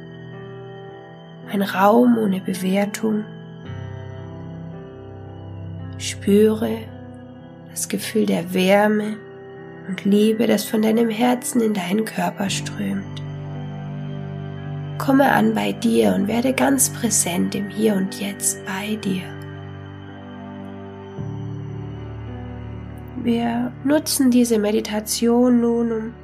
Ein 1.53 1.61
Raum 1.61 2.17
ohne 2.17 2.41
Bewertung. 2.41 3.25
Spüre 5.99 6.79
das 7.71 7.91
Gefühl 7.91 8.25
der 8.25 8.55
Wärme 8.55 9.19
und 9.89 10.05
Liebe, 10.05 10.47
das 10.47 10.65
von 10.65 10.83
deinem 10.83 11.09
Herzen 11.09 11.61
in 11.61 11.75
deinen 11.75 12.05
Körper 12.05 12.51
strömt. 12.51 13.23
Komme 14.99 15.31
an 15.31 15.55
bei 15.55 15.73
dir 15.73 16.15
und 16.15 16.29
werde 16.29 16.53
ganz 16.53 16.91
präsent 16.91 17.55
im 17.55 17.69
Hier 17.71 17.95
und 17.95 18.21
Jetzt 18.21 18.65
bei 18.67 18.97
dir. 18.97 19.23
Wir 23.23 23.73
nutzen 23.85 24.31
diese 24.31 24.59
Meditation 24.59 25.61
nun, 25.61 25.93
um 25.93 26.15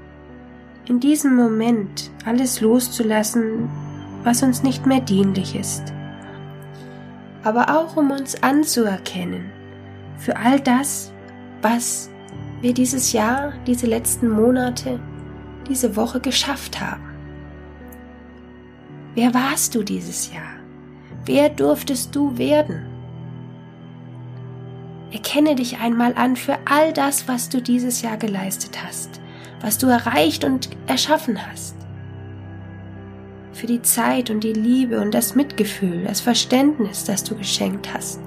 in 0.86 1.00
diesem 1.00 1.34
Moment 1.34 2.10
alles 2.24 2.60
loszulassen, 2.60 3.70
was 4.22 4.42
uns 4.42 4.62
nicht 4.62 4.86
mehr 4.86 5.00
dienlich 5.00 5.56
ist, 5.56 5.82
aber 7.42 7.76
auch 7.76 7.96
um 7.96 8.10
uns 8.10 8.42
anzuerkennen 8.42 9.50
für 10.18 10.36
all 10.36 10.60
das, 10.60 11.12
was 11.62 12.10
wir 12.64 12.72
dieses 12.72 13.12
Jahr, 13.12 13.52
diese 13.66 13.86
letzten 13.86 14.30
Monate, 14.30 14.98
diese 15.68 15.96
Woche 15.96 16.18
geschafft 16.18 16.80
haben. 16.80 17.04
Wer 19.14 19.34
warst 19.34 19.74
du 19.74 19.82
dieses 19.82 20.32
Jahr? 20.32 20.56
Wer 21.26 21.50
durftest 21.50 22.16
du 22.16 22.38
werden? 22.38 22.86
Erkenne 25.12 25.54
dich 25.54 25.78
einmal 25.78 26.14
an 26.14 26.36
für 26.36 26.56
all 26.64 26.94
das, 26.94 27.28
was 27.28 27.50
du 27.50 27.60
dieses 27.60 28.00
Jahr 28.00 28.16
geleistet 28.16 28.82
hast, 28.82 29.20
was 29.60 29.76
du 29.76 29.86
erreicht 29.86 30.42
und 30.42 30.70
erschaffen 30.86 31.38
hast. 31.46 31.76
Für 33.52 33.66
die 33.66 33.82
Zeit 33.82 34.30
und 34.30 34.42
die 34.42 34.54
Liebe 34.54 35.00
und 35.00 35.12
das 35.12 35.34
Mitgefühl, 35.34 36.04
das 36.04 36.22
Verständnis, 36.22 37.04
das 37.04 37.24
du 37.24 37.36
geschenkt 37.36 37.92
hast. 37.92 38.20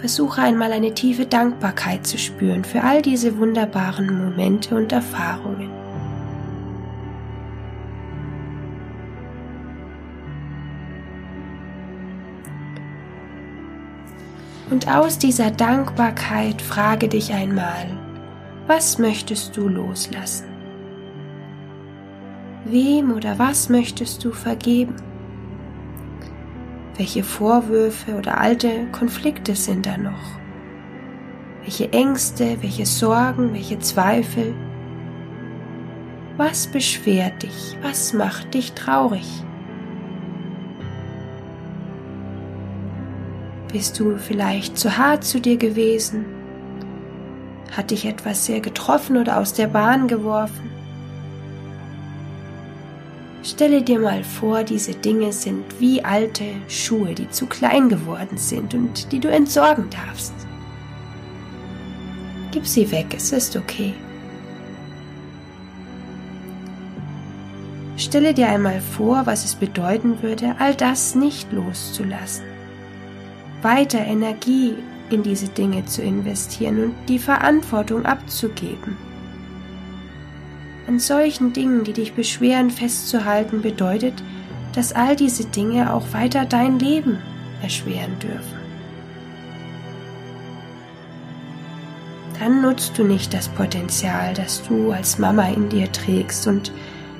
Versuche 0.00 0.40
einmal 0.40 0.72
eine 0.72 0.94
tiefe 0.94 1.26
Dankbarkeit 1.26 2.06
zu 2.06 2.16
spüren 2.16 2.64
für 2.64 2.82
all 2.82 3.02
diese 3.02 3.36
wunderbaren 3.36 4.06
Momente 4.24 4.74
und 4.74 4.92
Erfahrungen. 4.92 5.68
Und 14.70 14.88
aus 14.88 15.18
dieser 15.18 15.50
Dankbarkeit 15.50 16.62
frage 16.62 17.06
dich 17.06 17.34
einmal, 17.34 17.86
was 18.68 18.96
möchtest 18.98 19.54
du 19.54 19.68
loslassen? 19.68 20.46
Wem 22.64 23.12
oder 23.12 23.38
was 23.38 23.68
möchtest 23.68 24.24
du 24.24 24.32
vergeben? 24.32 25.09
Welche 27.00 27.24
Vorwürfe 27.24 28.14
oder 28.14 28.38
alte 28.38 28.86
Konflikte 28.92 29.54
sind 29.54 29.86
da 29.86 29.96
noch? 29.96 30.38
Welche 31.62 31.90
Ängste, 31.94 32.58
welche 32.60 32.84
Sorgen, 32.84 33.54
welche 33.54 33.78
Zweifel? 33.78 34.54
Was 36.36 36.66
beschwert 36.66 37.42
dich? 37.42 37.78
Was 37.80 38.12
macht 38.12 38.52
dich 38.52 38.72
traurig? 38.72 39.26
Bist 43.72 43.98
du 43.98 44.18
vielleicht 44.18 44.76
zu 44.76 44.98
hart 44.98 45.24
zu 45.24 45.40
dir 45.40 45.56
gewesen? 45.56 46.26
Hat 47.74 47.92
dich 47.92 48.04
etwas 48.04 48.44
sehr 48.44 48.60
getroffen 48.60 49.16
oder 49.16 49.38
aus 49.38 49.54
der 49.54 49.68
Bahn 49.68 50.06
geworfen? 50.06 50.70
Stelle 53.42 53.82
dir 53.82 53.98
mal 53.98 54.22
vor, 54.22 54.64
diese 54.64 54.92
Dinge 54.92 55.32
sind 55.32 55.64
wie 55.78 56.04
alte 56.04 56.44
Schuhe, 56.68 57.14
die 57.14 57.30
zu 57.30 57.46
klein 57.46 57.88
geworden 57.88 58.36
sind 58.36 58.74
und 58.74 59.12
die 59.12 59.18
du 59.18 59.28
entsorgen 59.30 59.88
darfst. 59.90 60.34
Gib 62.52 62.66
sie 62.66 62.90
weg, 62.90 63.06
es 63.16 63.32
ist 63.32 63.56
okay. 63.56 63.94
Stelle 67.96 68.34
dir 68.34 68.48
einmal 68.48 68.80
vor, 68.80 69.22
was 69.26 69.44
es 69.44 69.54
bedeuten 69.54 70.22
würde, 70.22 70.56
all 70.58 70.74
das 70.74 71.14
nicht 71.14 71.52
loszulassen 71.52 72.50
weiter 73.62 74.00
Energie 74.00 74.74
in 75.10 75.22
diese 75.22 75.48
Dinge 75.48 75.84
zu 75.86 76.02
investieren 76.02 76.84
und 76.84 76.94
die 77.08 77.18
Verantwortung 77.18 78.06
abzugeben. 78.06 78.96
An 80.90 80.98
solchen 80.98 81.52
Dingen, 81.52 81.84
die 81.84 81.92
dich 81.92 82.14
beschweren, 82.14 82.68
festzuhalten, 82.68 83.62
bedeutet, 83.62 84.24
dass 84.74 84.92
all 84.92 85.14
diese 85.14 85.44
Dinge 85.44 85.94
auch 85.94 86.12
weiter 86.12 86.44
dein 86.44 86.80
Leben 86.80 87.20
erschweren 87.62 88.18
dürfen. 88.18 88.58
Dann 92.40 92.60
nutzt 92.60 92.98
du 92.98 93.04
nicht 93.04 93.32
das 93.32 93.46
Potenzial, 93.50 94.34
das 94.34 94.64
du 94.66 94.90
als 94.90 95.16
Mama 95.16 95.46
in 95.50 95.68
dir 95.68 95.92
trägst 95.92 96.48
und 96.48 96.72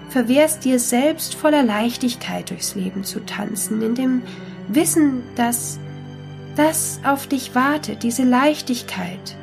verwehrst 0.09 0.65
dir 0.65 0.81
selbst 0.81 1.37
voller 1.37 1.62
Leichtigkeit 1.62 2.50
durchs 2.50 2.75
Leben 2.75 3.05
zu 3.05 3.25
tanzen, 3.25 3.83
in 3.83 3.95
dem 3.95 4.23
Wissen, 4.67 5.23
dass 5.37 5.79
das 6.57 6.99
auf 7.05 7.29
dich 7.29 7.55
wartet, 7.55 8.03
diese 8.03 8.25
Leichtigkeit, 8.25 9.37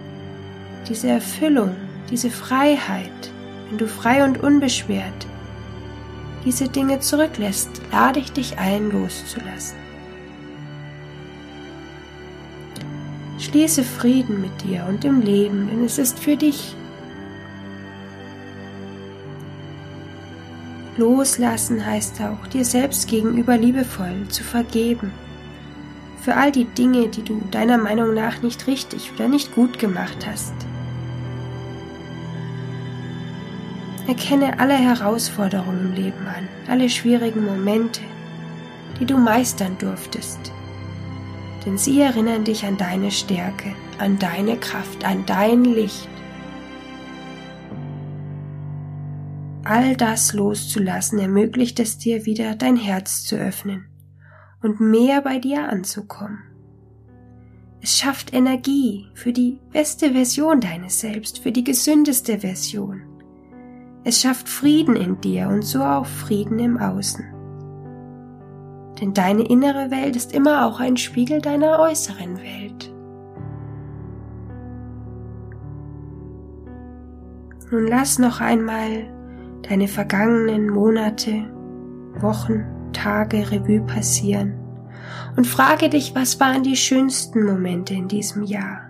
diese 0.89 1.07
Erfüllung, 1.07 1.77
diese 2.09 2.29
Freiheit, 2.29 3.31
wenn 3.69 3.77
du 3.77 3.87
frei 3.87 4.23
und 4.23 4.41
unbeschwert 4.43 5.27
diese 6.45 6.69
Dinge 6.69 7.01
zurücklässt, 7.01 7.69
lade 7.91 8.21
ich 8.21 8.31
dich 8.31 8.57
ein, 8.57 8.89
loszulassen. 8.89 9.77
Schließe 13.37 13.83
Frieden 13.83 14.39
mit 14.39 14.63
dir 14.63 14.85
und 14.87 15.03
im 15.03 15.19
Leben, 15.19 15.67
denn 15.67 15.83
es 15.83 15.97
ist 15.97 16.19
für 16.19 16.37
dich. 16.37 16.73
Loslassen 20.95 21.85
heißt 21.85 22.21
auch, 22.21 22.47
dir 22.47 22.63
selbst 22.63 23.09
gegenüber 23.09 23.57
liebevoll 23.57 24.27
zu 24.29 24.43
vergeben 24.43 25.11
für 26.21 26.35
all 26.35 26.51
die 26.51 26.65
Dinge, 26.65 27.07
die 27.07 27.23
du 27.23 27.41
deiner 27.51 27.77
Meinung 27.77 28.13
nach 28.13 28.41
nicht 28.41 28.67
richtig 28.67 29.11
oder 29.15 29.27
nicht 29.27 29.53
gut 29.53 29.79
gemacht 29.79 30.25
hast. 30.29 30.53
Erkenne 34.07 34.57
alle 34.59 34.75
Herausforderungen 34.75 35.87
im 35.87 35.93
Leben 35.93 36.27
an, 36.27 36.47
alle 36.69 36.89
schwierigen 36.89 37.45
Momente, 37.45 38.01
die 38.99 39.05
du 39.05 39.17
meistern 39.17 39.77
durftest. 39.77 40.53
Denn 41.65 41.77
sie 41.77 41.99
erinnern 41.99 42.45
dich 42.45 42.65
an 42.65 42.77
deine 42.77 43.11
Stärke, 43.11 43.75
an 43.99 44.17
deine 44.17 44.55
Kraft, 44.57 45.03
an 45.03 45.25
dein 45.25 45.65
Licht. 45.65 46.07
All 49.65 49.97
das 49.97 50.31
loszulassen 50.31 51.19
ermöglicht 51.19 51.77
es 51.81 51.97
dir 51.97 52.25
wieder, 52.25 52.55
dein 52.55 52.77
Herz 52.77 53.25
zu 53.25 53.35
öffnen 53.35 53.89
und 54.63 54.79
mehr 54.79 55.21
bei 55.21 55.39
dir 55.39 55.67
anzukommen. 55.67 56.39
Es 57.81 57.97
schafft 57.97 58.33
Energie 58.33 59.07
für 59.13 59.33
die 59.33 59.59
beste 59.73 60.13
Version 60.13 60.61
deines 60.61 61.01
Selbst, 61.01 61.39
für 61.39 61.51
die 61.51 61.65
gesündeste 61.65 62.39
Version. 62.39 63.06
Es 64.09 64.21
schafft 64.21 64.47
Frieden 64.47 64.95
in 64.95 65.19
dir 65.19 65.49
und 65.49 65.63
so 65.65 65.83
auch 65.83 66.05
Frieden 66.05 66.59
im 66.59 66.77
Außen. 66.77 67.25
Denn 69.01 69.13
deine 69.13 69.45
innere 69.45 69.91
Welt 69.91 70.15
ist 70.15 70.33
immer 70.33 70.65
auch 70.65 70.79
ein 70.79 70.95
Spiegel 70.95 71.41
deiner 71.41 71.77
äußeren 71.77 72.37
Welt. 72.37 72.95
Nun 77.69 77.87
lass 77.87 78.17
noch 78.17 78.39
einmal 78.39 79.11
deine 79.67 79.89
vergangenen 79.89 80.69
Monate, 80.69 81.43
Wochen, 82.21 82.63
Tage 82.93 83.51
Revue 83.51 83.81
passieren 83.81 84.53
und 85.35 85.45
frage 85.45 85.89
dich, 85.89 86.15
was 86.15 86.39
waren 86.39 86.63
die 86.63 86.77
schönsten 86.77 87.43
Momente 87.43 87.93
in 87.93 88.07
diesem 88.07 88.43
Jahr? 88.43 88.86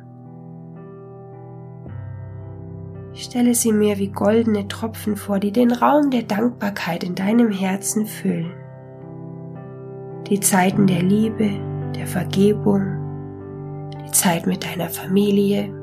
Stelle 3.24 3.55
sie 3.55 3.71
mir 3.71 3.97
wie 3.97 4.09
goldene 4.09 4.67
Tropfen 4.67 5.15
vor, 5.15 5.39
die 5.39 5.51
den 5.51 5.71
Raum 5.71 6.12
der 6.12 6.24
Dankbarkeit 6.24 7.03
in 7.03 7.15
deinem 7.15 7.51
Herzen 7.51 8.05
füllen. 8.05 8.51
Die 10.29 10.39
Zeiten 10.39 10.88
der 10.88 11.01
Liebe, 11.01 11.50
der 11.95 12.05
Vergebung, 12.05 13.89
die 14.05 14.12
Zeit 14.12 14.45
mit 14.45 14.63
deiner 14.63 14.89
Familie. 14.89 15.74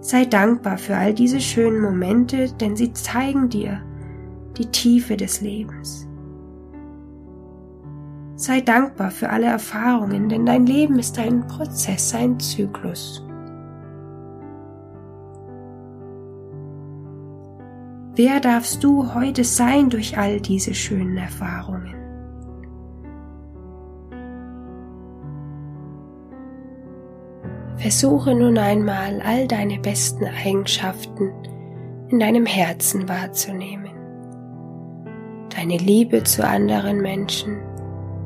Sei 0.00 0.24
dankbar 0.24 0.78
für 0.78 0.96
all 0.96 1.14
diese 1.14 1.40
schönen 1.40 1.80
Momente, 1.80 2.52
denn 2.60 2.76
sie 2.76 2.92
zeigen 2.92 3.48
dir 3.48 3.82
die 4.56 4.66
Tiefe 4.66 5.16
des 5.16 5.40
Lebens. 5.40 6.08
Sei 8.36 8.60
dankbar 8.60 9.10
für 9.10 9.30
alle 9.30 9.46
Erfahrungen, 9.46 10.28
denn 10.28 10.46
dein 10.46 10.66
Leben 10.66 10.98
ist 10.98 11.18
ein 11.18 11.46
Prozess, 11.46 12.14
ein 12.14 12.38
Zyklus. 12.38 13.25
Wer 18.18 18.40
darfst 18.40 18.82
du 18.82 19.12
heute 19.12 19.44
sein 19.44 19.90
durch 19.90 20.16
all 20.16 20.40
diese 20.40 20.72
schönen 20.72 21.18
Erfahrungen? 21.18 21.94
Versuche 27.76 28.34
nun 28.34 28.56
einmal 28.56 29.20
all 29.20 29.46
deine 29.46 29.78
besten 29.78 30.24
Eigenschaften 30.24 31.30
in 32.08 32.18
deinem 32.18 32.46
Herzen 32.46 33.06
wahrzunehmen. 33.06 33.90
Deine 35.54 35.76
Liebe 35.76 36.22
zu 36.22 36.42
anderen 36.42 37.02
Menschen, 37.02 37.58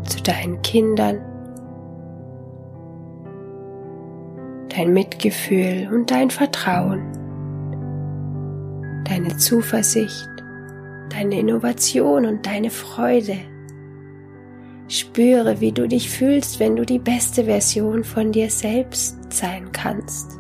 zu 0.05 0.23
deinen 0.23 0.63
Kindern, 0.63 1.19
dein 4.69 4.93
Mitgefühl 4.93 5.91
und 5.93 6.13
dein 6.13 6.31
Vertrauen 6.31 7.20
deine 9.21 9.37
Zuversicht, 9.37 10.29
deine 11.11 11.39
Innovation 11.39 12.25
und 12.25 12.47
deine 12.47 12.71
Freude. 12.71 13.37
Spüre, 14.89 15.61
wie 15.61 15.73
du 15.73 15.87
dich 15.87 16.09
fühlst, 16.11 16.59
wenn 16.59 16.75
du 16.75 16.85
die 16.85 16.99
beste 16.99 17.45
Version 17.45 18.03
von 18.03 18.33
dir 18.33 18.51
selbst 18.51 19.33
sein 19.33 19.71
kannst. 19.73 20.39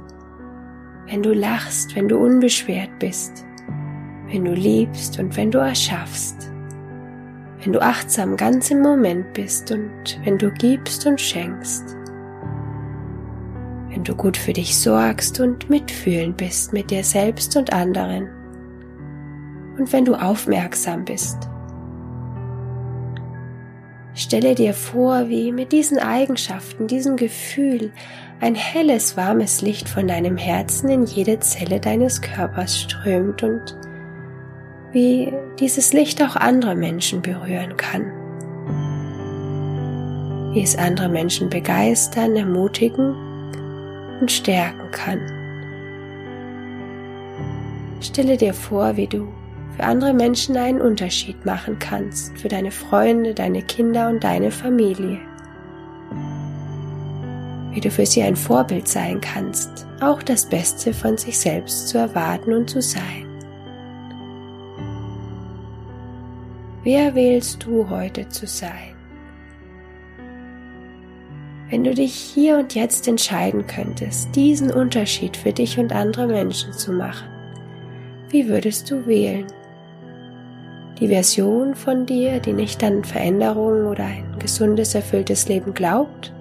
Wenn 1.06 1.22
du 1.22 1.32
lachst, 1.32 1.94
wenn 1.94 2.08
du 2.08 2.18
unbeschwert 2.18 2.98
bist, 2.98 3.44
wenn 4.28 4.44
du 4.44 4.52
liebst 4.52 5.18
und 5.18 5.36
wenn 5.36 5.50
du 5.50 5.58
erschaffst. 5.58 6.50
Wenn 7.62 7.74
du 7.74 7.82
achtsam 7.82 8.36
ganz 8.36 8.70
im 8.70 8.80
Moment 8.80 9.34
bist 9.34 9.70
und 9.70 10.18
wenn 10.24 10.38
du 10.38 10.50
gibst 10.52 11.06
und 11.06 11.20
schenkst. 11.20 11.96
Wenn 13.90 14.04
du 14.04 14.14
gut 14.14 14.36
für 14.36 14.54
dich 14.54 14.76
sorgst 14.78 15.38
und 15.38 15.68
mitfühlend 15.68 16.38
bist 16.38 16.72
mit 16.72 16.90
dir 16.90 17.04
selbst 17.04 17.56
und 17.56 17.72
anderen 17.72 18.39
und 19.80 19.92
wenn 19.94 20.04
du 20.04 20.14
aufmerksam 20.14 21.06
bist. 21.06 21.48
Stelle 24.12 24.54
dir 24.54 24.74
vor, 24.74 25.30
wie 25.30 25.52
mit 25.52 25.72
diesen 25.72 25.98
Eigenschaften, 25.98 26.86
diesem 26.86 27.16
Gefühl 27.16 27.90
ein 28.40 28.54
helles, 28.54 29.16
warmes 29.16 29.62
Licht 29.62 29.88
von 29.88 30.06
deinem 30.06 30.36
Herzen 30.36 30.90
in 30.90 31.04
jede 31.06 31.40
Zelle 31.40 31.80
deines 31.80 32.20
Körpers 32.20 32.78
strömt 32.78 33.42
und 33.42 33.74
wie 34.92 35.32
dieses 35.58 35.94
Licht 35.94 36.22
auch 36.22 36.36
andere 36.36 36.74
Menschen 36.74 37.22
berühren 37.22 37.76
kann. 37.78 38.12
Wie 40.52 40.62
es 40.62 40.76
andere 40.76 41.08
Menschen 41.08 41.48
begeistern, 41.48 42.36
ermutigen 42.36 43.14
und 44.20 44.30
stärken 44.30 44.90
kann. 44.90 45.20
Stelle 48.00 48.36
dir 48.36 48.52
vor, 48.52 48.96
wie 48.96 49.06
du 49.06 49.28
für 49.80 49.86
andere 49.86 50.12
Menschen 50.12 50.58
einen 50.58 50.78
Unterschied 50.78 51.46
machen 51.46 51.78
kannst, 51.78 52.36
für 52.36 52.48
deine 52.48 52.70
Freunde, 52.70 53.32
deine 53.32 53.62
Kinder 53.62 54.10
und 54.10 54.22
deine 54.22 54.50
Familie. 54.50 55.18
Wie 57.72 57.80
du 57.80 57.90
für 57.90 58.04
sie 58.04 58.22
ein 58.22 58.36
Vorbild 58.36 58.88
sein 58.88 59.22
kannst, 59.22 59.86
auch 60.02 60.22
das 60.22 60.46
Beste 60.46 60.92
von 60.92 61.16
sich 61.16 61.38
selbst 61.38 61.88
zu 61.88 61.96
erwarten 61.96 62.52
und 62.52 62.68
zu 62.68 62.82
sein. 62.82 63.26
Wer 66.82 67.14
wählst 67.14 67.64
du 67.64 67.88
heute 67.88 68.28
zu 68.28 68.46
sein? 68.46 68.94
Wenn 71.70 71.84
du 71.84 71.94
dich 71.94 72.12
hier 72.12 72.58
und 72.58 72.74
jetzt 72.74 73.08
entscheiden 73.08 73.66
könntest, 73.66 74.36
diesen 74.36 74.70
Unterschied 74.70 75.38
für 75.38 75.54
dich 75.54 75.78
und 75.78 75.94
andere 75.94 76.26
Menschen 76.26 76.74
zu 76.74 76.92
machen, 76.92 77.30
wie 78.28 78.46
würdest 78.46 78.90
du 78.90 79.06
wählen? 79.06 79.46
Die 81.00 81.08
Version 81.08 81.74
von 81.74 82.04
dir, 82.04 82.40
die 82.40 82.52
nicht 82.52 82.84
an 82.84 83.04
Veränderungen 83.04 83.86
oder 83.86 84.04
ein 84.04 84.36
gesundes, 84.38 84.94
erfülltes 84.94 85.48
Leben 85.48 85.72
glaubt? 85.72 86.32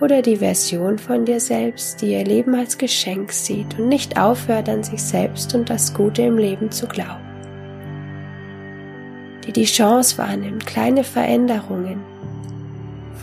Oder 0.00 0.20
die 0.20 0.36
Version 0.36 0.98
von 0.98 1.24
dir 1.24 1.40
selbst, 1.40 2.02
die 2.02 2.12
ihr 2.12 2.24
Leben 2.24 2.54
als 2.54 2.76
Geschenk 2.76 3.32
sieht 3.32 3.78
und 3.78 3.88
nicht 3.88 4.18
aufhört 4.18 4.68
an 4.68 4.82
sich 4.82 5.02
selbst 5.02 5.54
und 5.54 5.70
das 5.70 5.94
Gute 5.94 6.22
im 6.22 6.36
Leben 6.36 6.70
zu 6.70 6.86
glauben? 6.86 7.24
Die 9.46 9.52
die 9.52 9.64
Chance 9.64 10.18
wahrnimmt, 10.18 10.66
kleine 10.66 11.04
Veränderungen 11.04 12.00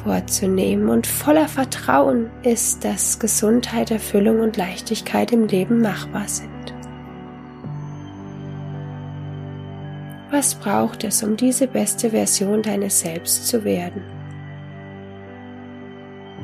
vorzunehmen 0.04 0.90
und 0.90 1.06
voller 1.06 1.48
Vertrauen 1.48 2.30
ist, 2.44 2.84
dass 2.84 3.20
Gesundheit, 3.20 3.92
Erfüllung 3.92 4.40
und 4.40 4.58
Leichtigkeit 4.58 5.32
im 5.32 5.48
Leben 5.48 5.82
machbar 5.82 6.28
sind. 6.28 6.53
Was 10.34 10.56
braucht 10.56 11.04
es, 11.04 11.22
um 11.22 11.38
diese 11.38 11.68
beste 11.68 12.10
Version 12.10 12.64
deines 12.64 13.02
Selbst 13.02 13.48
zu 13.48 13.64
werden? 13.64 14.02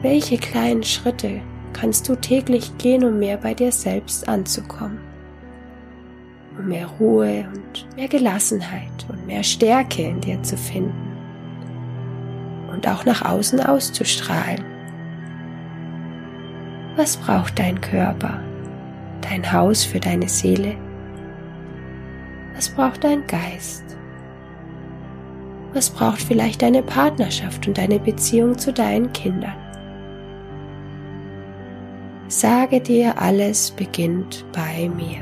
Welche 0.04 0.38
kleinen 0.38 0.84
Schritte 0.84 1.42
kannst 1.74 2.08
du 2.08 2.16
täglich 2.16 2.78
gehen, 2.78 3.04
um 3.04 3.18
mehr 3.18 3.38
bei 3.38 3.56
dir 3.56 3.72
selbst 3.72 4.30
anzukommen? 4.30 5.00
Um 6.56 6.68
mehr 6.68 6.86
Ruhe 6.86 7.48
und 7.52 7.88
mehr 7.96 8.08
Gelassenheit 8.08 9.08
und 9.08 9.26
mehr 9.26 9.42
Stärke 9.42 10.04
in 10.04 10.22
dir 10.22 10.40
zu 10.44 10.56
finden 10.56 11.18
und 12.72 12.88
auch 12.88 13.06
nach 13.06 13.26
außen 13.26 13.60
auszustrahlen. 13.60 14.64
Was 16.96 17.18
braucht 17.18 17.58
dein 17.58 17.82
Körper, 17.82 18.40
dein 19.22 19.52
Haus 19.52 19.84
für 19.84 20.00
deine 20.00 20.30
Seele? 20.30 20.76
Was 22.60 22.68
braucht 22.68 23.06
dein 23.06 23.26
Geist? 23.26 23.86
Was 25.74 25.90
braucht 25.90 26.22
vielleicht 26.22 26.62
deine 26.62 26.84
Partnerschaft 26.84 27.66
und 27.70 27.78
deine 27.78 28.00
Beziehung 28.02 28.58
zu 28.58 28.74
deinen 28.74 29.14
Kindern? 29.14 29.56
Sage 32.28 32.82
dir, 32.82 33.18
alles 33.18 33.72
beginnt 33.72 34.46
bei 34.52 34.90
mir. 34.90 35.22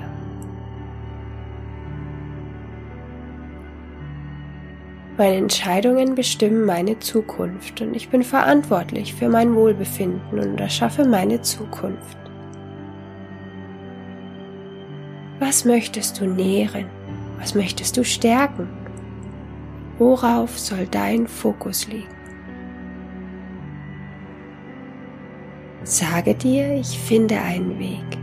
Meine 5.16 5.36
Entscheidungen 5.36 6.16
bestimmen 6.16 6.66
meine 6.66 6.98
Zukunft 6.98 7.82
und 7.82 7.94
ich 7.94 8.10
bin 8.10 8.24
verantwortlich 8.24 9.14
für 9.14 9.30
mein 9.30 9.54
Wohlbefinden 9.54 10.40
und 10.40 10.60
erschaffe 10.60 11.06
meine 11.06 11.40
Zukunft. 11.44 12.18
Was 15.38 15.66
möchtest 15.66 16.20
du 16.20 16.26
nähren? 16.26 16.97
Was 17.40 17.56
möchtest 17.56 17.98
du 17.98 18.04
stärken? 18.04 18.68
Worauf 19.98 20.58
soll 20.60 20.88
dein 20.90 21.28
Fokus 21.28 21.88
liegen? 21.88 22.08
Sage 25.84 26.36
dir, 26.36 26.74
ich 26.76 27.00
finde 27.00 27.40
einen 27.40 27.80
Weg, 27.80 28.18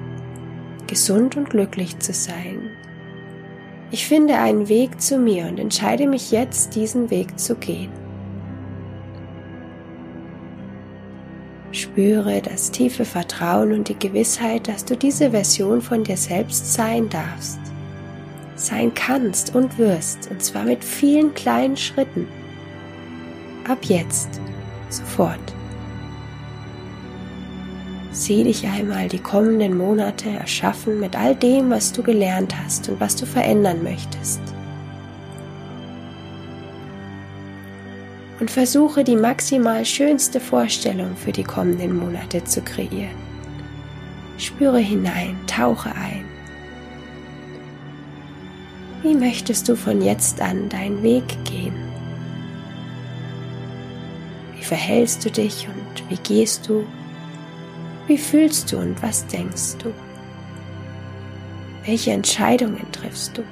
gesund 0.86 1.36
und 1.36 1.50
glücklich 1.50 1.98
zu 1.98 2.12
sein. 2.12 2.70
Ich 3.90 4.06
finde 4.06 4.36
einen 4.36 4.68
Weg 4.68 5.00
zu 5.00 5.18
mir 5.18 5.46
und 5.46 5.58
entscheide 5.58 6.06
mich 6.06 6.30
jetzt, 6.30 6.74
diesen 6.74 7.10
Weg 7.10 7.38
zu 7.38 7.54
gehen. 7.54 7.92
Spüre 11.72 12.40
das 12.40 12.70
tiefe 12.70 13.04
Vertrauen 13.04 13.72
und 13.72 13.88
die 13.88 13.98
Gewissheit, 13.98 14.68
dass 14.68 14.84
du 14.84 14.96
diese 14.96 15.30
Version 15.30 15.80
von 15.80 16.04
dir 16.04 16.16
selbst 16.16 16.72
sein 16.72 17.08
darfst 17.08 17.73
sein 18.56 18.92
kannst 18.94 19.54
und 19.54 19.78
wirst, 19.78 20.30
und 20.30 20.42
zwar 20.42 20.64
mit 20.64 20.84
vielen 20.84 21.34
kleinen 21.34 21.76
Schritten. 21.76 22.28
Ab 23.68 23.78
jetzt, 23.82 24.40
sofort. 24.88 25.54
Sieh 28.10 28.44
dich 28.44 28.64
einmal 28.66 29.08
die 29.08 29.18
kommenden 29.18 29.76
Monate 29.76 30.28
erschaffen 30.28 31.00
mit 31.00 31.16
all 31.16 31.34
dem, 31.34 31.70
was 31.70 31.92
du 31.92 32.02
gelernt 32.02 32.54
hast 32.56 32.88
und 32.88 33.00
was 33.00 33.16
du 33.16 33.26
verändern 33.26 33.82
möchtest. 33.82 34.40
Und 38.38 38.50
versuche 38.50 39.02
die 39.02 39.16
maximal 39.16 39.84
schönste 39.84 40.38
Vorstellung 40.38 41.16
für 41.16 41.32
die 41.32 41.42
kommenden 41.42 41.96
Monate 41.96 42.44
zu 42.44 42.60
kreieren. 42.60 43.16
Spüre 44.38 44.78
hinein, 44.78 45.36
tauche 45.46 45.90
ein. 45.90 46.33
Wie 49.04 49.14
möchtest 49.14 49.68
du 49.68 49.76
von 49.76 50.00
jetzt 50.00 50.40
an 50.40 50.70
deinen 50.70 51.02
Weg 51.02 51.24
gehen? 51.44 51.74
Wie 54.56 54.64
verhältst 54.64 55.22
du 55.26 55.30
dich 55.30 55.68
und 55.68 56.08
wie 56.08 56.16
gehst 56.16 56.66
du? 56.66 56.86
Wie 58.06 58.16
fühlst 58.16 58.72
du 58.72 58.78
und 58.78 59.02
was 59.02 59.26
denkst 59.26 59.76
du? 59.80 59.92
Welche 61.84 62.12
Entscheidungen 62.12 62.90
triffst 62.92 63.36
du? 63.36 63.42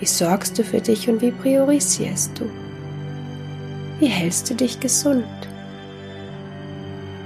Wie 0.00 0.06
sorgst 0.06 0.58
du 0.58 0.64
für 0.64 0.80
dich 0.80 1.08
und 1.08 1.22
wie 1.22 1.30
priorisierst 1.30 2.32
du? 2.36 2.50
Wie 4.00 4.08
hältst 4.08 4.50
du 4.50 4.54
dich 4.56 4.80
gesund? 4.80 5.24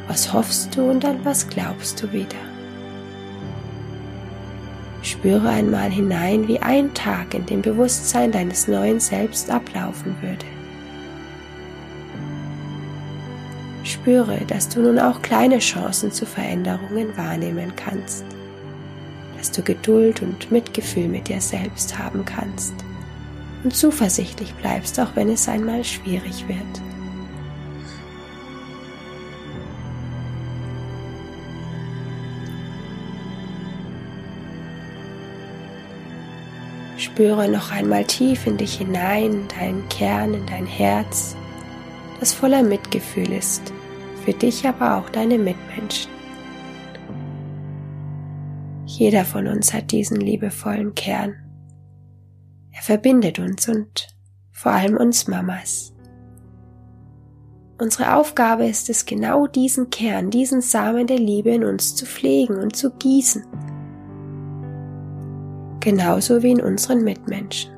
Was 0.09 0.31
hoffst 0.35 0.77
du 0.77 0.91
und 0.91 1.07
an 1.07 1.25
was 1.25 1.49
glaubst 1.49 2.03
du 2.03 2.13
wieder? 2.13 2.48
Spüre 5.19 5.49
einmal 5.49 5.91
hinein, 5.91 6.47
wie 6.47 6.61
ein 6.61 6.95
Tag 6.95 7.35
in 7.35 7.45
dem 7.45 7.61
Bewusstsein 7.61 8.31
deines 8.31 8.69
neuen 8.69 9.01
Selbst 9.01 9.51
ablaufen 9.51 10.15
würde. 10.23 10.47
Spüre, 13.83 14.39
dass 14.47 14.69
du 14.69 14.81
nun 14.81 15.01
auch 15.01 15.21
kleine 15.21 15.59
Chancen 15.59 16.13
zu 16.13 16.25
Veränderungen 16.25 17.17
wahrnehmen 17.17 17.73
kannst, 17.75 18.25
dass 19.37 19.51
du 19.51 19.61
Geduld 19.63 20.23
und 20.23 20.53
Mitgefühl 20.53 21.09
mit 21.09 21.27
dir 21.27 21.41
selbst 21.41 21.99
haben 21.99 22.25
kannst 22.25 22.75
und 23.65 23.75
zuversichtlich 23.75 24.55
bleibst, 24.55 25.01
auch 25.01 25.17
wenn 25.17 25.31
es 25.31 25.49
einmal 25.49 25.83
schwierig 25.83 26.47
wird. 26.47 26.98
Spüre 36.99 37.49
noch 37.49 37.71
einmal 37.71 38.05
tief 38.05 38.47
in 38.49 38.57
dich 38.57 38.79
hinein, 38.79 39.47
deinen 39.57 39.89
Kern, 39.89 40.35
in 40.35 40.45
dein 40.47 40.67
Herz, 40.67 41.37
das 42.19 42.35
voller 42.35 42.65
Mitgefühl 42.65 43.33
ist 43.33 43.73
für 44.25 44.33
dich, 44.33 44.67
aber 44.67 44.97
auch 44.97 45.09
deine 45.09 45.39
Mitmenschen. 45.39 46.11
Jeder 48.85 49.25
von 49.25 49.47
uns 49.47 49.73
hat 49.73 49.93
diesen 49.93 50.21
liebevollen 50.21 50.95
Kern. 50.97 51.37
Er 52.73 52.83
verbindet 52.83 53.39
uns 53.39 53.69
und 53.69 54.09
vor 54.51 54.73
allem 54.73 54.97
uns 54.97 55.29
Mamas. 55.29 55.95
Unsere 57.81 58.17
Aufgabe 58.17 58.67
ist 58.67 58.91
es, 58.91 59.07
genau 59.07 59.47
diesen 59.47 59.91
Kern, 59.91 60.31
diesen 60.31 60.63
Samen 60.63 61.07
der 61.07 61.21
Liebe 61.21 61.51
in 61.51 61.63
uns 61.63 61.95
zu 61.95 62.07
pflegen 62.07 62.59
und 62.59 62.75
zu 62.75 62.91
gießen. 62.91 63.45
Genauso 65.81 66.43
wie 66.43 66.53
in 66.53 66.61
unseren 66.61 67.05
Mitmenschen. 67.05 67.73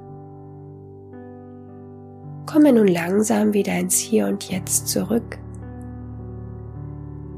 Komme 2.47 2.73
nun 2.73 2.89
langsam 2.89 3.53
wieder 3.53 3.79
ins 3.79 3.97
Hier 3.97 4.27
und 4.27 4.51
Jetzt 4.51 4.89
zurück 4.89 5.39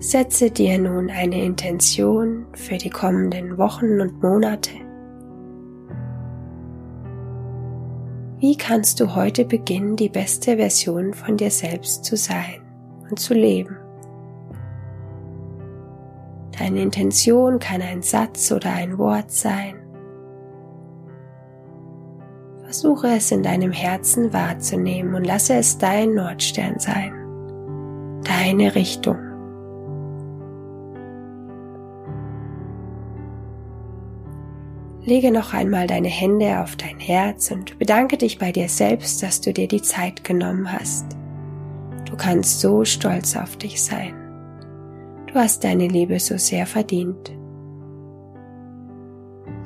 Setze 0.02 0.50
dir 0.50 0.80
nun 0.80 1.10
eine 1.10 1.44
Intention 1.44 2.46
für 2.54 2.76
die 2.76 2.90
kommenden 2.90 3.56
Wochen 3.56 4.00
und 4.00 4.20
Monate. 4.20 4.72
Wie 8.40 8.56
kannst 8.56 8.98
du 8.98 9.14
heute 9.14 9.44
beginnen, 9.44 9.94
die 9.94 10.08
beste 10.08 10.56
Version 10.56 11.14
von 11.14 11.36
dir 11.36 11.52
selbst 11.52 12.04
zu 12.04 12.16
sein 12.16 12.62
und 13.08 13.20
zu 13.20 13.32
leben? 13.32 13.76
Deine 16.58 16.82
Intention 16.82 17.60
kann 17.60 17.80
ein 17.80 18.02
Satz 18.02 18.50
oder 18.50 18.72
ein 18.72 18.98
Wort 18.98 19.30
sein. 19.30 19.81
Versuche 22.72 23.08
es 23.08 23.30
in 23.30 23.42
deinem 23.42 23.70
Herzen 23.70 24.32
wahrzunehmen 24.32 25.14
und 25.14 25.24
lasse 25.24 25.52
es 25.56 25.76
dein 25.76 26.14
Nordstern 26.14 26.78
sein, 26.78 27.12
deine 28.24 28.74
Richtung. 28.74 29.18
Lege 35.04 35.30
noch 35.30 35.52
einmal 35.52 35.86
deine 35.86 36.08
Hände 36.08 36.60
auf 36.60 36.76
dein 36.76 36.98
Herz 36.98 37.50
und 37.50 37.78
bedanke 37.78 38.16
dich 38.16 38.38
bei 38.38 38.52
dir 38.52 38.70
selbst, 38.70 39.22
dass 39.22 39.42
du 39.42 39.52
dir 39.52 39.68
die 39.68 39.82
Zeit 39.82 40.24
genommen 40.24 40.72
hast. 40.72 41.04
Du 42.06 42.16
kannst 42.16 42.60
so 42.60 42.86
stolz 42.86 43.36
auf 43.36 43.58
dich 43.58 43.84
sein. 43.84 44.14
Du 45.26 45.34
hast 45.34 45.62
deine 45.62 45.88
Liebe 45.88 46.18
so 46.18 46.38
sehr 46.38 46.64
verdient. 46.64 47.32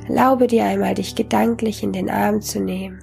Erlaube 0.08 0.46
dir 0.46 0.64
einmal, 0.64 0.94
dich 0.94 1.14
gedanklich 1.14 1.82
in 1.82 1.92
den 1.92 2.10
Arm 2.10 2.40
zu 2.40 2.60
nehmen. 2.60 3.00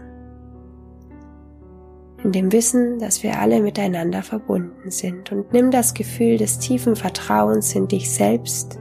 In 2.23 2.31
dem 2.31 2.53
Wissen, 2.53 2.99
dass 2.99 3.21
wir 3.23 3.39
alle 3.39 3.61
miteinander 3.61 4.23
verbunden 4.23 4.89
sind 4.89 5.31
und 5.31 5.51
nimm 5.51 5.71
das 5.71 5.93
Gefühl 5.93 6.37
des 6.37 6.59
tiefen 6.59 6.95
Vertrauens 6.95 7.75
in 7.75 7.89
dich 7.89 8.13
selbst 8.13 8.79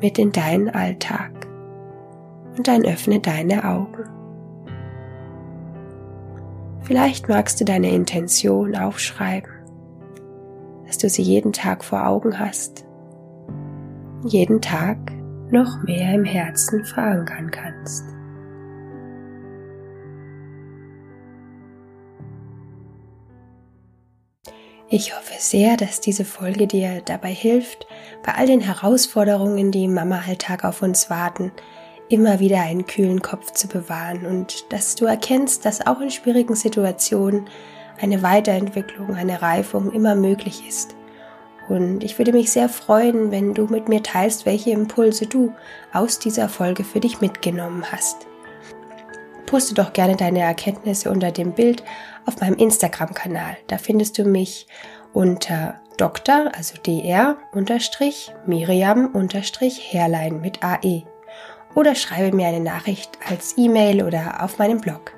mit 0.00 0.18
in 0.18 0.32
deinen 0.32 0.68
Alltag 0.68 1.46
und 2.56 2.66
dann 2.66 2.84
öffne 2.84 3.20
deine 3.20 3.64
Augen. 3.64 4.04
Vielleicht 6.82 7.28
magst 7.28 7.60
du 7.60 7.64
deine 7.64 7.90
Intention 7.90 8.76
aufschreiben, 8.76 9.50
dass 10.86 10.98
du 10.98 11.08
sie 11.08 11.22
jeden 11.22 11.52
Tag 11.52 11.84
vor 11.84 12.06
Augen 12.06 12.38
hast, 12.38 12.84
jeden 14.24 14.60
Tag 14.60 14.98
noch 15.50 15.82
mehr 15.84 16.14
im 16.14 16.24
Herzen 16.24 16.84
verankern 16.84 17.50
kannst. 17.50 18.04
Ich 24.88 25.16
hoffe 25.16 25.34
sehr, 25.38 25.76
dass 25.76 26.00
diese 26.00 26.24
Folge 26.24 26.66
dir 26.66 27.02
dabei 27.04 27.32
hilft, 27.32 27.86
bei 28.24 28.34
all 28.34 28.46
den 28.46 28.60
Herausforderungen, 28.60 29.72
die 29.72 29.84
im 29.84 29.94
Mama-Alltag 29.94 30.64
auf 30.64 30.80
uns 30.82 31.10
warten, 31.10 31.50
immer 32.08 32.38
wieder 32.38 32.60
einen 32.60 32.86
kühlen 32.86 33.20
Kopf 33.20 33.52
zu 33.52 33.68
bewahren 33.68 34.26
und 34.26 34.72
dass 34.72 34.94
du 34.94 35.06
erkennst, 35.06 35.64
dass 35.64 35.86
auch 35.86 36.00
in 36.00 36.10
schwierigen 36.10 36.54
Situationen 36.54 37.48
eine 38.00 38.22
Weiterentwicklung, 38.22 39.14
eine 39.14 39.42
Reifung 39.42 39.92
immer 39.92 40.14
möglich 40.14 40.68
ist. 40.68 40.95
Und 41.68 42.04
ich 42.04 42.18
würde 42.18 42.32
mich 42.32 42.52
sehr 42.52 42.68
freuen, 42.68 43.30
wenn 43.30 43.54
du 43.54 43.66
mit 43.66 43.88
mir 43.88 44.02
teilst, 44.02 44.46
welche 44.46 44.70
Impulse 44.70 45.26
du 45.26 45.52
aus 45.92 46.18
dieser 46.18 46.48
Folge 46.48 46.84
für 46.84 47.00
dich 47.00 47.20
mitgenommen 47.20 47.84
hast. 47.90 48.26
Poste 49.46 49.74
doch 49.74 49.92
gerne 49.92 50.16
deine 50.16 50.40
Erkenntnisse 50.40 51.10
unter 51.10 51.30
dem 51.30 51.52
Bild 51.52 51.82
auf 52.24 52.40
meinem 52.40 52.56
Instagram-Kanal. 52.56 53.56
Da 53.68 53.78
findest 53.78 54.18
du 54.18 54.24
mich 54.24 54.66
unter 55.12 55.80
Dr., 55.96 56.50
also 56.54 56.74
dr, 56.82 57.36
unterstrich, 57.52 58.32
Miriam, 58.44 59.14
unterstrich, 59.14 59.92
Herlein 59.92 60.40
mit 60.40 60.62
AE 60.62 61.04
oder 61.76 61.94
schreibe 61.94 62.34
mir 62.34 62.48
eine 62.48 62.60
Nachricht 62.60 63.10
als 63.28 63.54
E-Mail 63.56 64.02
oder 64.02 64.42
auf 64.42 64.58
meinem 64.58 64.80
Blog. 64.80 65.12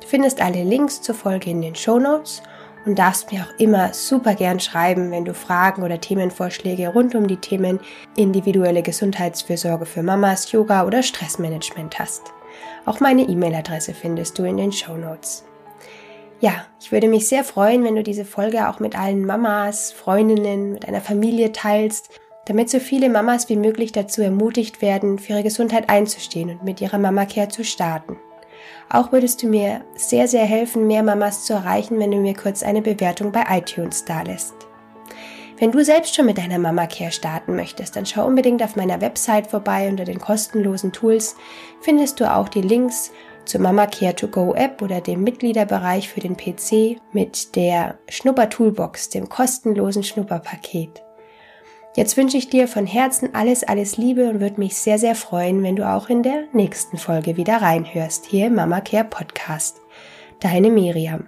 Du 0.00 0.08
findest 0.08 0.40
alle 0.40 0.64
Links 0.64 1.02
zur 1.02 1.14
Folge 1.14 1.50
in 1.50 1.62
den 1.62 1.76
Show 1.76 1.98
Notes 1.98 2.42
und 2.86 2.98
darfst 2.98 3.32
mir 3.32 3.42
auch 3.42 3.58
immer 3.60 3.92
super 3.92 4.34
gern 4.34 4.60
schreiben, 4.60 5.10
wenn 5.10 5.24
du 5.24 5.34
Fragen 5.34 5.82
oder 5.82 6.00
Themenvorschläge 6.00 6.88
rund 6.88 7.14
um 7.14 7.26
die 7.26 7.36
Themen 7.36 7.80
individuelle 8.16 8.82
Gesundheitsfürsorge 8.82 9.86
für 9.86 10.02
Mamas, 10.02 10.52
Yoga 10.52 10.86
oder 10.86 11.02
Stressmanagement 11.02 11.98
hast. 11.98 12.22
Auch 12.86 13.00
meine 13.00 13.22
E-Mail-Adresse 13.22 13.94
findest 13.94 14.38
du 14.38 14.44
in 14.44 14.56
den 14.56 14.72
Show 14.72 14.96
Notes. 14.96 15.44
Ja, 16.40 16.66
ich 16.80 16.90
würde 16.90 17.08
mich 17.08 17.28
sehr 17.28 17.44
freuen, 17.44 17.84
wenn 17.84 17.96
du 17.96 18.02
diese 18.02 18.24
Folge 18.24 18.68
auch 18.68 18.80
mit 18.80 18.98
allen 18.98 19.26
Mamas, 19.26 19.92
Freundinnen, 19.92 20.72
mit 20.72 20.88
einer 20.88 21.02
Familie 21.02 21.52
teilst 21.52 22.10
damit 22.50 22.68
so 22.70 22.80
viele 22.80 23.08
Mamas 23.08 23.48
wie 23.48 23.56
möglich 23.56 23.92
dazu 23.92 24.22
ermutigt 24.22 24.82
werden, 24.82 25.18
für 25.18 25.34
ihre 25.34 25.42
Gesundheit 25.44 25.88
einzustehen 25.88 26.50
und 26.50 26.64
mit 26.64 26.80
ihrer 26.80 26.98
Mama-Care 26.98 27.48
zu 27.48 27.64
starten. 27.64 28.16
Auch 28.88 29.12
würdest 29.12 29.42
du 29.42 29.46
mir 29.46 29.82
sehr, 29.94 30.28
sehr 30.28 30.44
helfen, 30.44 30.86
mehr 30.86 31.02
Mamas 31.02 31.44
zu 31.44 31.52
erreichen, 31.52 31.98
wenn 31.98 32.10
du 32.10 32.18
mir 32.18 32.34
kurz 32.34 32.62
eine 32.62 32.82
Bewertung 32.82 33.32
bei 33.32 33.44
iTunes 33.48 34.04
dalässt. 34.04 34.54
Wenn 35.58 35.72
du 35.72 35.84
selbst 35.84 36.14
schon 36.14 36.24
mit 36.24 36.38
deiner 36.38 36.58
Mama 36.58 36.86
Care 36.86 37.12
starten 37.12 37.54
möchtest, 37.54 37.94
dann 37.94 38.06
schau 38.06 38.26
unbedingt 38.26 38.62
auf 38.62 38.76
meiner 38.76 39.02
Website 39.02 39.46
vorbei. 39.46 39.88
Unter 39.90 40.04
den 40.04 40.18
kostenlosen 40.18 40.90
Tools 40.90 41.36
findest 41.82 42.18
du 42.18 42.34
auch 42.34 42.48
die 42.48 42.62
Links 42.62 43.12
zur 43.44 43.60
Mama 43.60 43.86
Care 43.86 44.14
to 44.14 44.28
Go 44.28 44.54
App 44.54 44.80
oder 44.80 45.02
dem 45.02 45.22
Mitgliederbereich 45.22 46.08
für 46.08 46.20
den 46.20 46.36
PC 46.36 46.98
mit 47.12 47.56
der 47.56 47.98
Schnupper 48.08 48.48
Toolbox, 48.48 49.10
dem 49.10 49.28
kostenlosen 49.28 50.02
Schnupperpaket. 50.02 51.02
Jetzt 51.96 52.16
wünsche 52.16 52.36
ich 52.36 52.48
dir 52.48 52.68
von 52.68 52.86
Herzen 52.86 53.34
alles, 53.34 53.64
alles 53.64 53.96
Liebe 53.96 54.28
und 54.30 54.40
würde 54.40 54.60
mich 54.60 54.76
sehr, 54.76 54.98
sehr 54.98 55.16
freuen, 55.16 55.62
wenn 55.62 55.76
du 55.76 55.88
auch 55.88 56.08
in 56.08 56.22
der 56.22 56.44
nächsten 56.52 56.98
Folge 56.98 57.36
wieder 57.36 57.60
reinhörst, 57.60 58.26
hier 58.26 58.46
im 58.46 58.54
Mama 58.54 58.80
Care 58.80 59.04
Podcast. 59.04 59.80
Deine 60.38 60.70
Miriam. 60.70 61.26